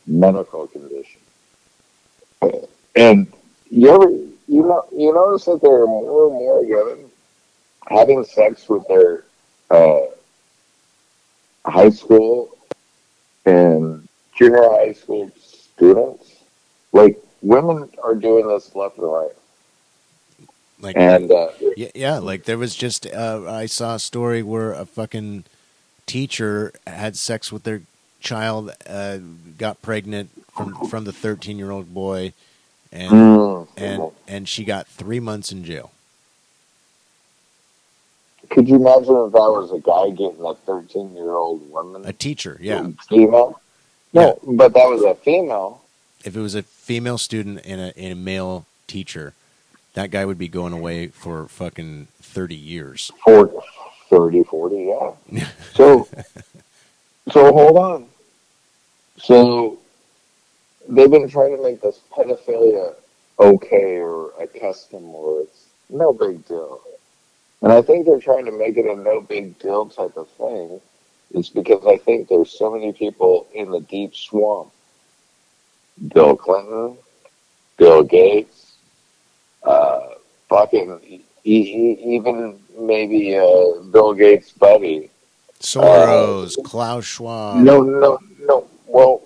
[0.07, 1.21] medical condition.
[2.95, 3.33] And
[3.71, 7.06] you ever you know you notice that there are more and more women
[7.87, 9.25] having sex with their
[9.71, 10.01] uh,
[11.65, 12.57] high school
[13.45, 16.35] and junior high school students.
[16.93, 19.31] Like women are doing this left and right,
[20.81, 22.19] Like and uh, Yeah, yeah.
[22.19, 25.45] Like there was just uh, I saw a story where a fucking
[26.07, 27.83] teacher had sex with their
[28.21, 29.19] child, uh,
[29.59, 32.33] got pregnant from from the thirteen year old boy,
[32.91, 35.91] and mm, and and she got three months in jail.
[38.51, 42.07] Could you imagine if that was a guy getting a thirteen-year-old woman?
[42.07, 42.89] A teacher, yeah.
[43.09, 43.61] female.
[44.13, 45.83] No, but that was a female.
[46.25, 49.35] If it was a female student and a and a male teacher,
[49.95, 53.11] that guy would be going away for fucking thirty years.
[53.25, 53.57] 40,
[54.11, 54.95] 30, 40,
[55.31, 55.49] yeah.
[55.75, 56.09] So,
[57.33, 58.07] so hold on.
[59.19, 59.79] So,
[60.89, 62.95] they've been trying to make this pedophilia
[63.39, 66.81] okay or a custom or it's no big deal.
[67.67, 70.81] And I think they're trying to make it a no big deal type of thing.
[71.33, 74.71] It's because I think there's so many people in the deep swamp.
[76.15, 76.97] Bill Clinton,
[77.77, 78.77] Bill Gates,
[79.65, 80.11] uh,
[80.49, 85.11] fucking even maybe uh, Bill Gates' buddy.
[85.59, 87.65] Soros, Klaus Schwab.
[87.65, 88.69] no, no, no.
[88.87, 89.26] Well,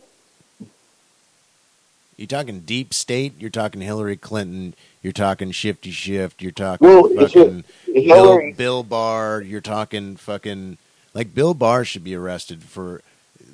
[2.21, 3.33] You're talking deep state.
[3.41, 4.75] You're talking Hillary Clinton.
[5.03, 6.35] You're talking Shifty Schiff.
[6.39, 7.64] You're talking Well, fucking
[7.95, 9.41] Bill, Bill Barr.
[9.41, 10.77] You're talking fucking
[11.14, 13.01] like Bill Barr should be arrested for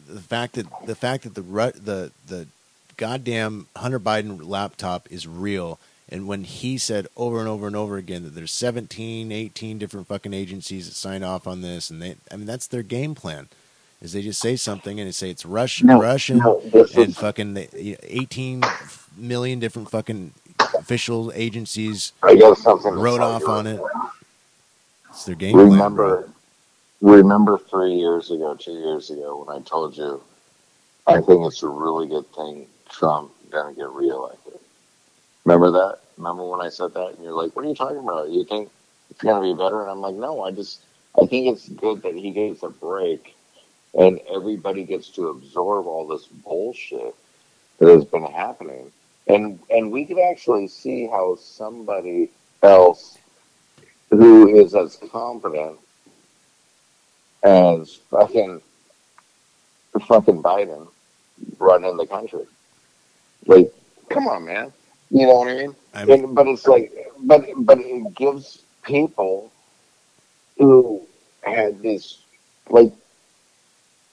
[0.08, 2.48] the fact that the fact that the the the
[2.96, 5.78] goddamn Hunter Biden laptop is real.
[6.08, 10.08] And when he said over and over and over again that there's 17, 18 different
[10.08, 13.48] fucking agencies that signed off on this, and they, I mean, that's their game plan,
[14.02, 17.16] is they just say something and they say it's Russian, No, Russian, no, and is,
[17.16, 18.62] fucking the- 18
[19.16, 20.32] million different fucking
[20.74, 22.92] official agencies I got something.
[22.94, 23.80] wrote off on it.
[25.10, 25.70] It's their game plan.
[25.70, 26.28] Remember,
[27.00, 30.22] remember three years ago, two years ago, when I told you
[31.06, 34.58] I think it's a really good thing Trump gonna get reelected.
[35.44, 36.00] Remember that?
[36.18, 37.10] Remember when I said that?
[37.14, 38.28] And you're like, "What are you talking about?
[38.30, 38.70] You think
[39.10, 40.80] it's gonna be better?" And I'm like, "No, I just
[41.20, 43.35] I think it's good that he gets a break,
[43.98, 47.14] and everybody gets to absorb all this bullshit."
[47.78, 48.90] that has been happening,
[49.26, 52.30] and and we can actually see how somebody
[52.62, 53.18] else
[54.10, 55.78] who is as competent
[57.42, 58.60] as fucking
[60.06, 60.88] fucking Biden
[61.58, 62.46] running the country.
[63.46, 63.72] Like,
[64.08, 64.72] come on, man.
[65.10, 65.76] You know what I mean?
[65.94, 69.52] I mean And, but it's like, but but it gives people
[70.58, 71.06] who
[71.42, 72.18] had this
[72.70, 72.92] like.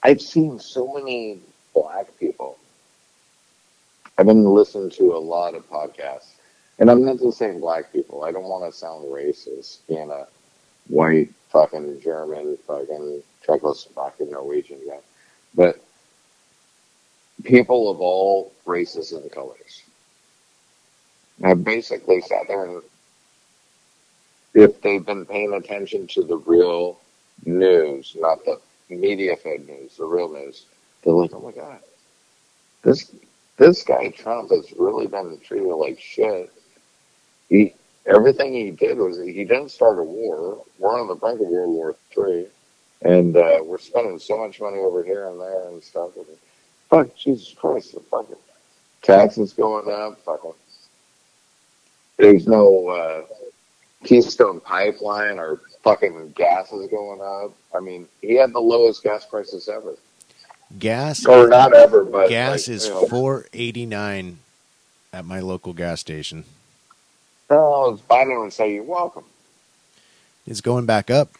[0.04, 1.40] I've seen so many
[1.74, 2.58] black people.
[4.18, 6.34] I've been listening to a lot of podcasts,
[6.78, 8.24] and I'm not just saying black people.
[8.24, 10.26] I don't want to sound racist, being a
[10.88, 15.00] white fucking German fucking Czechoslovakian Norwegian guy,
[15.54, 15.80] but
[17.44, 19.82] people of all races and colors
[21.42, 22.82] I basically sat there and
[24.54, 26.98] if they've been paying attention to the real
[27.44, 30.66] news, not the media fed news, the real news,
[31.02, 31.80] they're like, oh my god,
[32.82, 33.10] this
[33.56, 36.52] this guy Trump has really been treated like shit.
[37.48, 37.74] He
[38.06, 40.62] everything he did was he didn't start a war.
[40.78, 42.46] We're on the brink of World War Three,
[43.02, 46.16] and uh, we're spending so much money over here and there and stuff.
[46.16, 46.26] And
[46.88, 48.36] Fuck Jesus Christ, the fucking
[49.02, 50.20] taxes going up.
[50.24, 50.52] Fucking
[52.16, 53.22] there's no uh,
[54.04, 57.52] Keystone Pipeline or fucking gas is going up.
[57.74, 59.94] I mean, he had the lowest gas prices ever,
[60.78, 64.38] gas or not ever, but gas like, is you know, four eighty nine
[65.12, 66.44] at my local gas station.
[67.50, 69.24] Oh, it's Biden would say you're welcome.
[70.46, 71.30] It's going back up.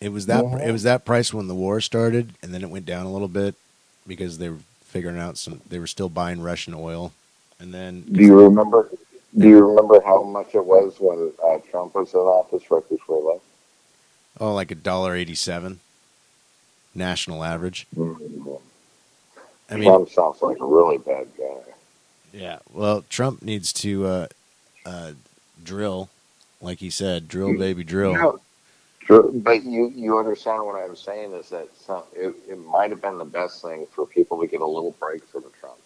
[0.00, 0.66] It was that Mhm.
[0.66, 3.28] it was that price when the war started, and then it went down a little
[3.28, 3.56] bit
[4.06, 5.60] because they were figuring out some.
[5.68, 7.12] They were still buying Russian oil,
[7.58, 8.88] and then Do you remember?
[9.36, 13.20] Do you remember how much it was when uh, Trump was in office right before
[13.20, 13.44] he left?
[14.40, 15.80] Oh, like a dollar eighty seven,
[16.94, 17.86] national average.
[17.96, 18.60] Mhm.
[19.70, 21.72] I mean, Trump sounds like a really bad guy.
[22.32, 22.58] yeah.
[22.72, 24.26] Well, Trump needs to uh,
[24.86, 25.12] uh,
[25.62, 26.08] drill,
[26.60, 28.14] like he said, drill, baby, drill.
[28.14, 28.40] No,
[29.08, 33.00] True, but you you understand what I'm saying is that some, it, it might have
[33.00, 35.78] been the best thing for people to get a little break from Trump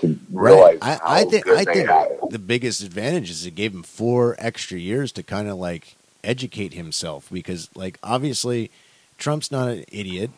[0.00, 1.90] to realize I, I think I think
[2.30, 6.72] the biggest advantage is it gave him four extra years to kind of like educate
[6.74, 8.70] himself because like obviously
[9.18, 10.30] Trump's not an idiot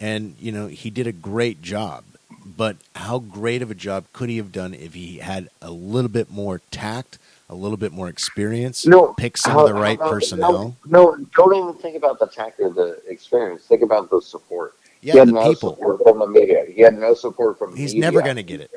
[0.00, 2.04] and you know he did a great job
[2.44, 6.08] but how great of a job could he have done if he had a little
[6.10, 7.18] bit more tact
[7.50, 11.16] a little bit more experience No, pick some how- of the right how- personnel No,
[11.16, 13.62] no, don't even think about the tact or the experience.
[13.64, 14.74] Think about the support.
[15.00, 16.64] he yeah had the no people support from the media.
[16.68, 18.00] He had no support from he's media.
[18.00, 18.70] never going to get it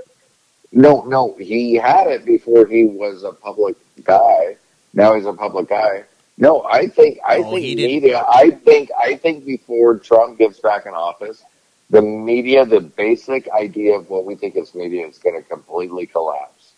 [0.71, 4.55] No, no, he had it before he was a public guy.
[4.93, 6.03] Now he's a public guy.
[6.41, 8.25] No, I think I Oh, think media.
[8.27, 11.43] I think I think before Trump gets back in office,
[11.91, 16.07] the media, the basic idea of what we think is media, is going to completely
[16.07, 16.71] collapse.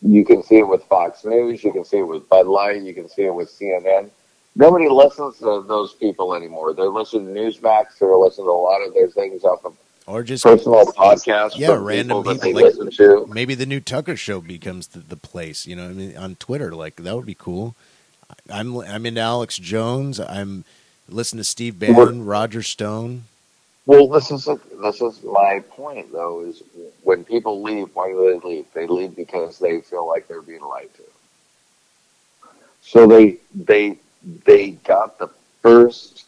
[0.00, 1.62] You can see it with Fox News.
[1.64, 2.80] You can see it with Bud Light.
[2.82, 4.10] You can see it with CNN.
[4.54, 6.72] Nobody listens to those people anymore.
[6.72, 7.98] They're listening to Newsmax.
[7.98, 11.56] They're listening to a lot of their things off of or just personal podcasts.
[11.56, 13.26] Yeah, random they people, like- listen to.
[13.28, 15.66] maybe the new Tucker show becomes the, the place.
[15.66, 17.74] You know, I mean, on Twitter, like that would be cool.
[18.50, 20.20] I'm I'm into Alex Jones.
[20.20, 20.64] I'm
[21.08, 23.24] listening to Steve Bannon, Roger Stone.
[23.86, 24.44] Well, this is
[24.80, 26.44] this is my point though.
[26.44, 26.62] Is
[27.02, 28.66] when people leave, why do they leave?
[28.72, 31.02] They leave because they feel like they're being lied to.
[32.82, 33.98] So they they
[34.44, 35.28] they got the
[35.62, 36.26] first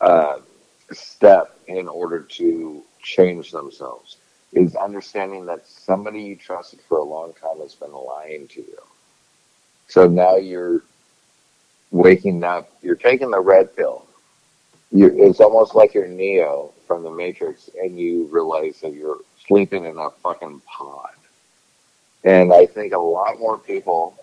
[0.00, 0.38] uh,
[0.92, 4.16] step in order to change themselves
[4.52, 8.78] is understanding that somebody you trusted for a long time has been lying to you.
[9.88, 10.82] So now you're
[11.90, 12.70] waking up.
[12.82, 14.04] You're taking the red pill
[14.94, 19.84] you it's almost like you're Neo from the Matrix, and you realize that you're sleeping
[19.84, 21.10] in a fucking pod.
[22.22, 24.16] And I think a lot more people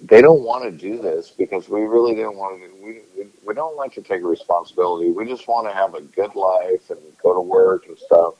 [0.00, 2.84] they don't want to do this because we really don't want to.
[2.84, 5.10] We we, we don't like to take responsibility.
[5.10, 8.34] We just want to have a good life and go to work and stuff.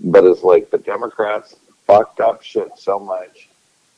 [0.00, 3.48] But it's like the Democrats fucked up shit so much.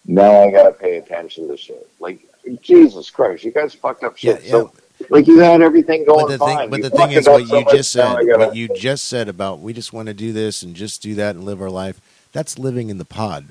[0.06, 1.88] Now I gotta pay attention to shit.
[2.00, 2.20] Like
[2.60, 4.42] Jesus Christ, you guys fucked up shit.
[4.44, 4.72] Yeah, So
[5.10, 6.56] like you had everything going But the fine.
[6.58, 8.38] thing, but You the thing is, what so you just said, gotta...
[8.38, 11.36] what you just said about we just want to do this and just do that
[11.36, 12.00] and live our life.
[12.32, 13.46] That's living in the pod.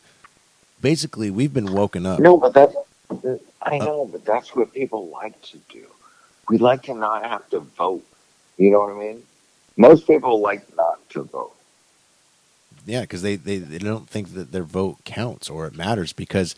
[0.82, 2.20] Basically, we've been woken up.
[2.20, 2.76] No, but that's
[3.62, 5.86] I uh, know, but that's what people like to do.
[6.49, 8.06] We like to not have to vote.
[8.58, 9.24] You know what I mean?
[9.78, 11.55] Most people like not to vote.
[12.86, 16.13] Yeah, because they, they, they don't think that their vote counts or it matters.
[16.13, 16.55] Because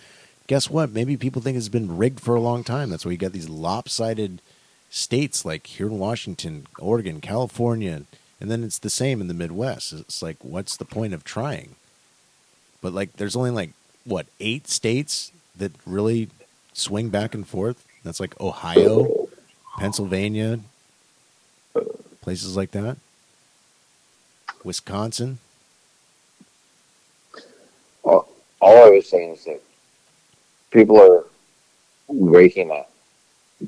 [0.47, 0.91] guess what?
[0.91, 2.89] Maybe people think it's been rigged for a long time.
[2.89, 4.41] That's why you got these lopsided
[4.89, 8.03] states like here in Washington, Oregon, California,
[8.39, 9.93] And then it's the same in the Midwest.
[9.93, 11.75] It's like, what's the point of trying?
[12.82, 13.71] But like, there's only like
[14.05, 16.30] what eight states that really
[16.73, 17.84] swing back and forth.
[18.03, 19.28] That's like Ohio,
[19.80, 20.59] Pennsylvania,
[22.21, 22.97] places like that.
[24.63, 25.39] Wisconsin.
[28.08, 28.30] All,
[28.62, 29.62] I was saying is that
[30.72, 31.26] people are
[32.08, 32.91] waking up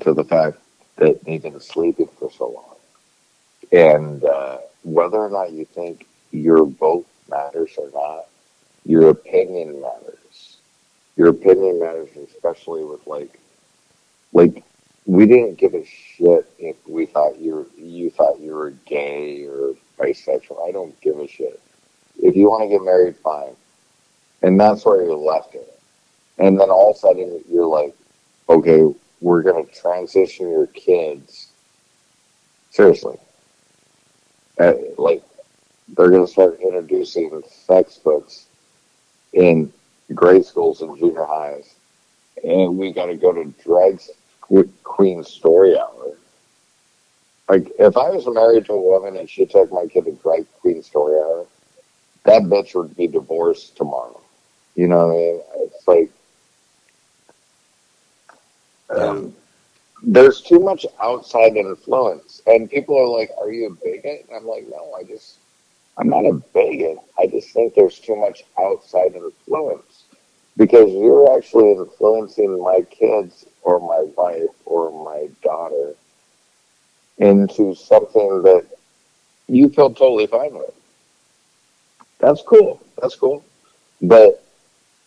[0.00, 0.58] to the fact
[0.96, 2.76] that they've been sleeping for so long.
[3.72, 8.26] And uh, whether or not you think your vote matters or not,
[8.84, 10.56] your opinion matters.
[11.16, 13.38] Your opinion matters, especially with like,
[14.32, 14.64] like
[15.06, 19.74] we didn't give a shit if we thought you you thought you were gay or
[19.98, 20.66] bisexual.
[20.66, 21.60] I don't give a shit.
[22.22, 23.54] If you want to get married, fine.
[24.42, 25.78] And that's where you're left it.
[26.38, 27.94] And then all of a sudden you're like,
[28.48, 31.48] okay, we're going to transition your kids.
[32.70, 33.18] Seriously.
[34.58, 35.22] Uh, like,
[35.88, 38.46] they're going to start introducing sex books
[39.32, 39.72] in
[40.14, 41.74] grade schools and junior highs.
[42.42, 44.00] And we got to go to drag
[44.82, 46.16] queen story hour.
[47.48, 50.46] Like, if I was married to a woman and she took my kid to drag
[50.60, 51.46] queen story hour,
[52.24, 54.19] that bitch would be divorced tomorrow.
[54.74, 55.40] You know what I mean?
[55.56, 56.10] It's like
[58.90, 59.34] um,
[60.02, 64.46] there's too much outside influence, and people are like, "Are you a bigot?" And I'm
[64.46, 65.38] like, "No, I just
[65.98, 66.98] I'm not a bigot.
[67.18, 70.04] I just think there's too much outside influence
[70.56, 75.94] because you're actually influencing my kids or my wife or my daughter
[77.18, 78.66] into something that
[79.48, 80.72] you feel totally fine with.
[82.18, 82.80] That's cool.
[83.00, 83.44] That's cool.
[84.00, 84.42] But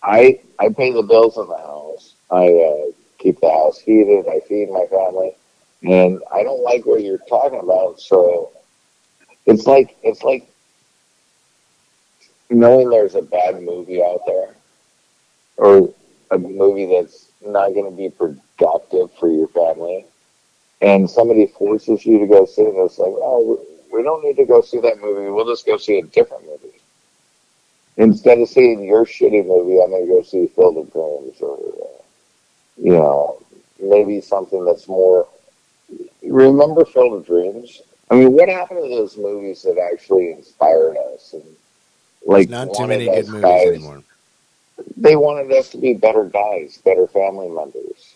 [0.03, 2.15] I I pay the bills in the house.
[2.31, 4.27] I uh, keep the house heated.
[4.27, 5.35] I feed my family,
[5.83, 7.99] and I don't like what you're talking about.
[7.99, 8.51] So
[9.45, 10.47] it's like it's like
[12.49, 14.55] knowing there's a bad movie out there,
[15.57, 15.89] or
[16.31, 20.05] a movie that's not going to be productive for your family,
[20.81, 22.73] and somebody forces you to go see it.
[22.75, 23.59] It's like, oh,
[23.91, 25.29] we don't need to go see that movie.
[25.29, 26.52] We'll just go see a different movie.
[27.97, 31.57] Instead of seeing your shitty movie, I'm going to go see Field of Dreams or,
[31.57, 32.01] uh,
[32.77, 33.39] you know,
[33.79, 35.27] maybe something that's more.
[36.23, 37.81] Remember Field of Dreams?
[38.09, 41.33] I mean, what happened to those movies that actually inspired us?
[41.33, 41.43] And
[42.25, 44.03] like, There's not too many good movies guys, anymore.
[44.97, 48.15] They wanted us to be better guys, better family members.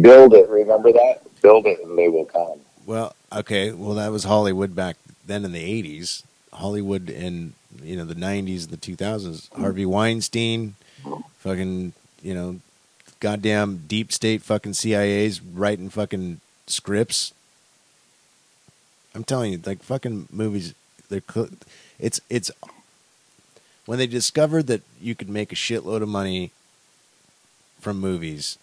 [0.00, 0.48] Build it.
[0.48, 1.22] Remember that?
[1.42, 2.60] Build it, and they will come.
[2.86, 3.72] Well, okay.
[3.72, 4.96] Well, that was Hollywood back
[5.26, 6.22] then in the '80s.
[6.52, 9.52] Hollywood in you know the '90s, and the 2000s.
[9.56, 10.74] Harvey Weinstein,
[11.38, 11.92] fucking
[12.22, 12.60] you know,
[13.20, 17.32] goddamn deep state fucking CIA's writing fucking scripts.
[19.14, 20.74] I'm telling you, like fucking movies.
[21.08, 21.22] They're
[21.98, 22.50] it's it's
[23.86, 26.50] when they discovered that you could make a shitload of money
[27.80, 28.58] from movies.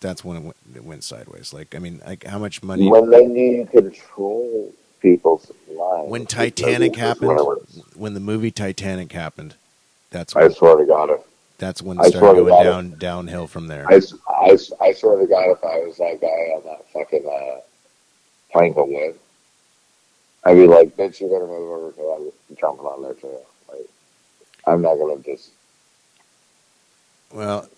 [0.00, 1.52] That's when it went, it went sideways.
[1.52, 2.88] Like, I mean, like how much money?
[2.88, 4.72] When they need control
[5.02, 6.10] people's lives.
[6.10, 7.38] When Titanic happened,
[7.94, 9.56] when the movie Titanic happened,
[10.10, 11.10] that's when, I swear to God,
[11.58, 13.86] that's when it started going down downhill from there.
[13.88, 17.60] I, I, I swear to God, if I was that guy on that fucking uh,
[18.52, 19.18] plank of wood,
[20.44, 23.38] I'd be like, bitch, you better move over because I'm jumping on there too.
[23.68, 23.88] Like,
[24.66, 25.50] I'm not gonna just.
[27.32, 27.68] Well,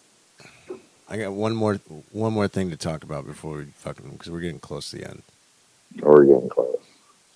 [1.08, 1.74] I got one more
[2.12, 5.08] one more thing to talk about before we fucking because we're getting close to the
[5.08, 5.22] end.
[6.00, 6.83] We're getting close.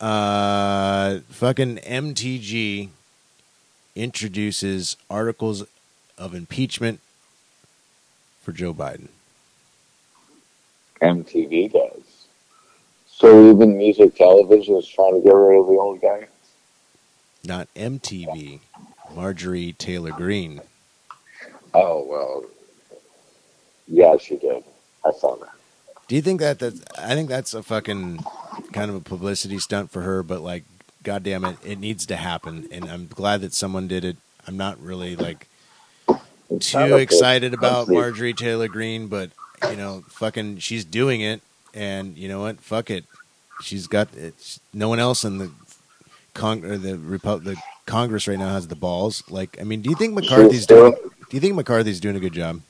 [0.00, 2.88] Uh, fucking MTG
[3.96, 5.64] introduces articles
[6.16, 7.00] of impeachment
[8.42, 9.08] for Joe Biden.
[11.02, 12.26] MTV does.
[13.08, 16.28] So even music television is trying to get rid of the old guy?
[17.44, 18.60] Not MTV.
[19.14, 20.60] Marjorie Taylor Greene.
[21.74, 22.44] Oh, well.
[23.88, 24.62] Yeah, she did.
[25.04, 25.57] I saw that.
[26.08, 28.24] Do you think that that I think that's a fucking
[28.72, 30.64] kind of a publicity stunt for her, but like,
[31.02, 34.16] goddamn it, it needs to happen, and I'm glad that someone did it.
[34.46, 35.46] I'm not really like
[36.60, 39.30] too excited about Marjorie Taylor Greene, but
[39.70, 41.42] you know, fucking, she's doing it,
[41.74, 42.60] and you know what?
[42.60, 43.04] Fuck it.
[43.62, 44.58] She's got it.
[44.72, 45.50] No one else in the
[46.34, 49.24] the Repu- the Congress right now has the balls.
[49.28, 50.92] Like, I mean, do you think McCarthy's doing?
[50.92, 52.60] Do you think McCarthy's doing a good job?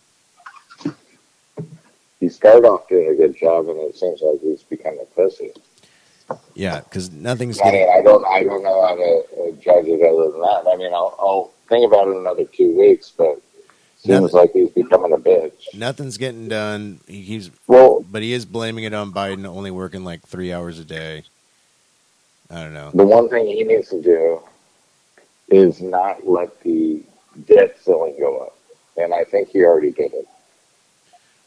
[2.21, 5.53] He started off doing a good job, and it seems like he's become a pussy.
[6.55, 7.59] Yeah, because nothing's.
[7.61, 7.81] I getting...
[7.81, 10.71] mean, I don't, I don't know how to uh, judge it other than that.
[10.71, 13.41] I mean, I'll, I'll think about it another two weeks, but
[13.99, 15.75] seems Nothing, like he's becoming a bitch.
[15.75, 17.01] Nothing's getting done.
[17.07, 20.85] He's well, but he is blaming it on Biden only working like three hours a
[20.85, 21.25] day.
[22.51, 22.91] I don't know.
[22.95, 24.43] The one thing he needs to do
[25.49, 27.03] is not let the
[27.47, 28.57] debt ceiling go up,
[28.97, 30.29] and I think he already did it.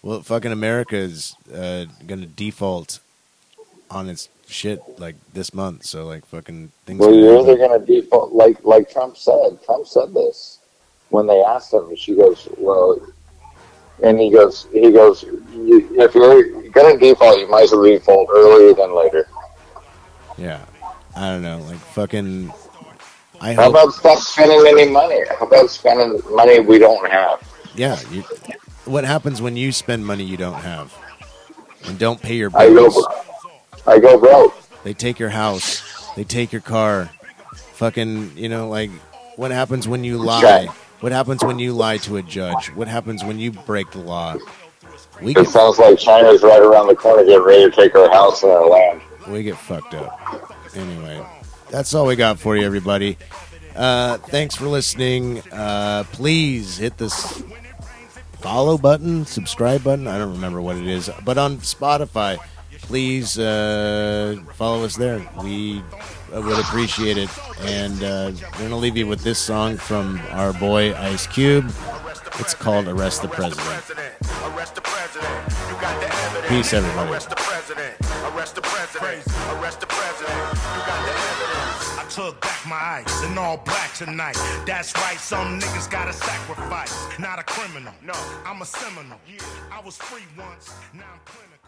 [0.03, 2.99] Well, fucking America is uh, gonna default
[3.91, 5.85] on its shit like this month.
[5.85, 6.99] So like fucking things.
[6.99, 9.59] Well, gonna you're either going to default, like like Trump said.
[9.65, 10.59] Trump said this
[11.09, 11.95] when they asked him.
[11.95, 12.99] She goes, "Well,"
[14.03, 17.83] and he goes, "He goes, you, if you're going to default, you might as well
[17.83, 19.27] default earlier than later."
[20.37, 20.65] Yeah,
[21.15, 21.59] I don't know.
[21.59, 22.51] Like fucking.
[23.39, 23.71] I How hope.
[23.71, 25.19] about stop spending any money?
[25.39, 27.41] How about spending money we don't have?
[27.75, 27.99] yeah.
[28.11, 28.23] You,
[28.85, 30.93] what happens when you spend money you don't have,
[31.85, 33.07] and don't pay your I go, bills?
[33.87, 34.53] I go broke.
[34.83, 35.81] They take your house.
[36.15, 37.09] They take your car.
[37.73, 38.91] Fucking, you know, like
[39.35, 40.67] what happens when you lie?
[40.99, 42.67] What happens when you lie to a judge?
[42.75, 44.35] What happens when you break the law?
[45.21, 48.09] We It get sounds like China's right around the corner, getting ready to take our
[48.11, 49.01] house and our land.
[49.27, 50.55] we get fucked up.
[50.75, 51.23] Anyway,
[51.69, 53.17] that's all we got for you, everybody.
[53.75, 55.41] Uh, thanks for listening.
[55.51, 57.41] Uh, please hit this
[58.41, 60.07] follow button, subscribe button.
[60.07, 62.38] I don't remember what it is, but on Spotify,
[62.81, 65.26] please uh, follow us there.
[65.43, 65.81] We
[66.34, 67.30] would appreciate it.
[67.61, 71.72] And uh, we're gonna leave you with this song from our boy Ice Cube.
[72.39, 73.68] It's called "Arrest the President."
[74.43, 75.31] Arrest the president.
[75.69, 76.49] You got the evidence.
[76.49, 77.11] Peace, everybody.
[82.11, 84.35] Took back my ice and all black tonight.
[84.65, 86.93] That's right, some niggas gotta sacrifice.
[87.17, 87.93] Not a criminal.
[88.03, 88.13] No,
[88.45, 89.17] I'm a seminal.
[89.25, 89.39] Yeah,
[89.71, 90.73] I was free once.
[90.93, 91.60] Now I'm clinical.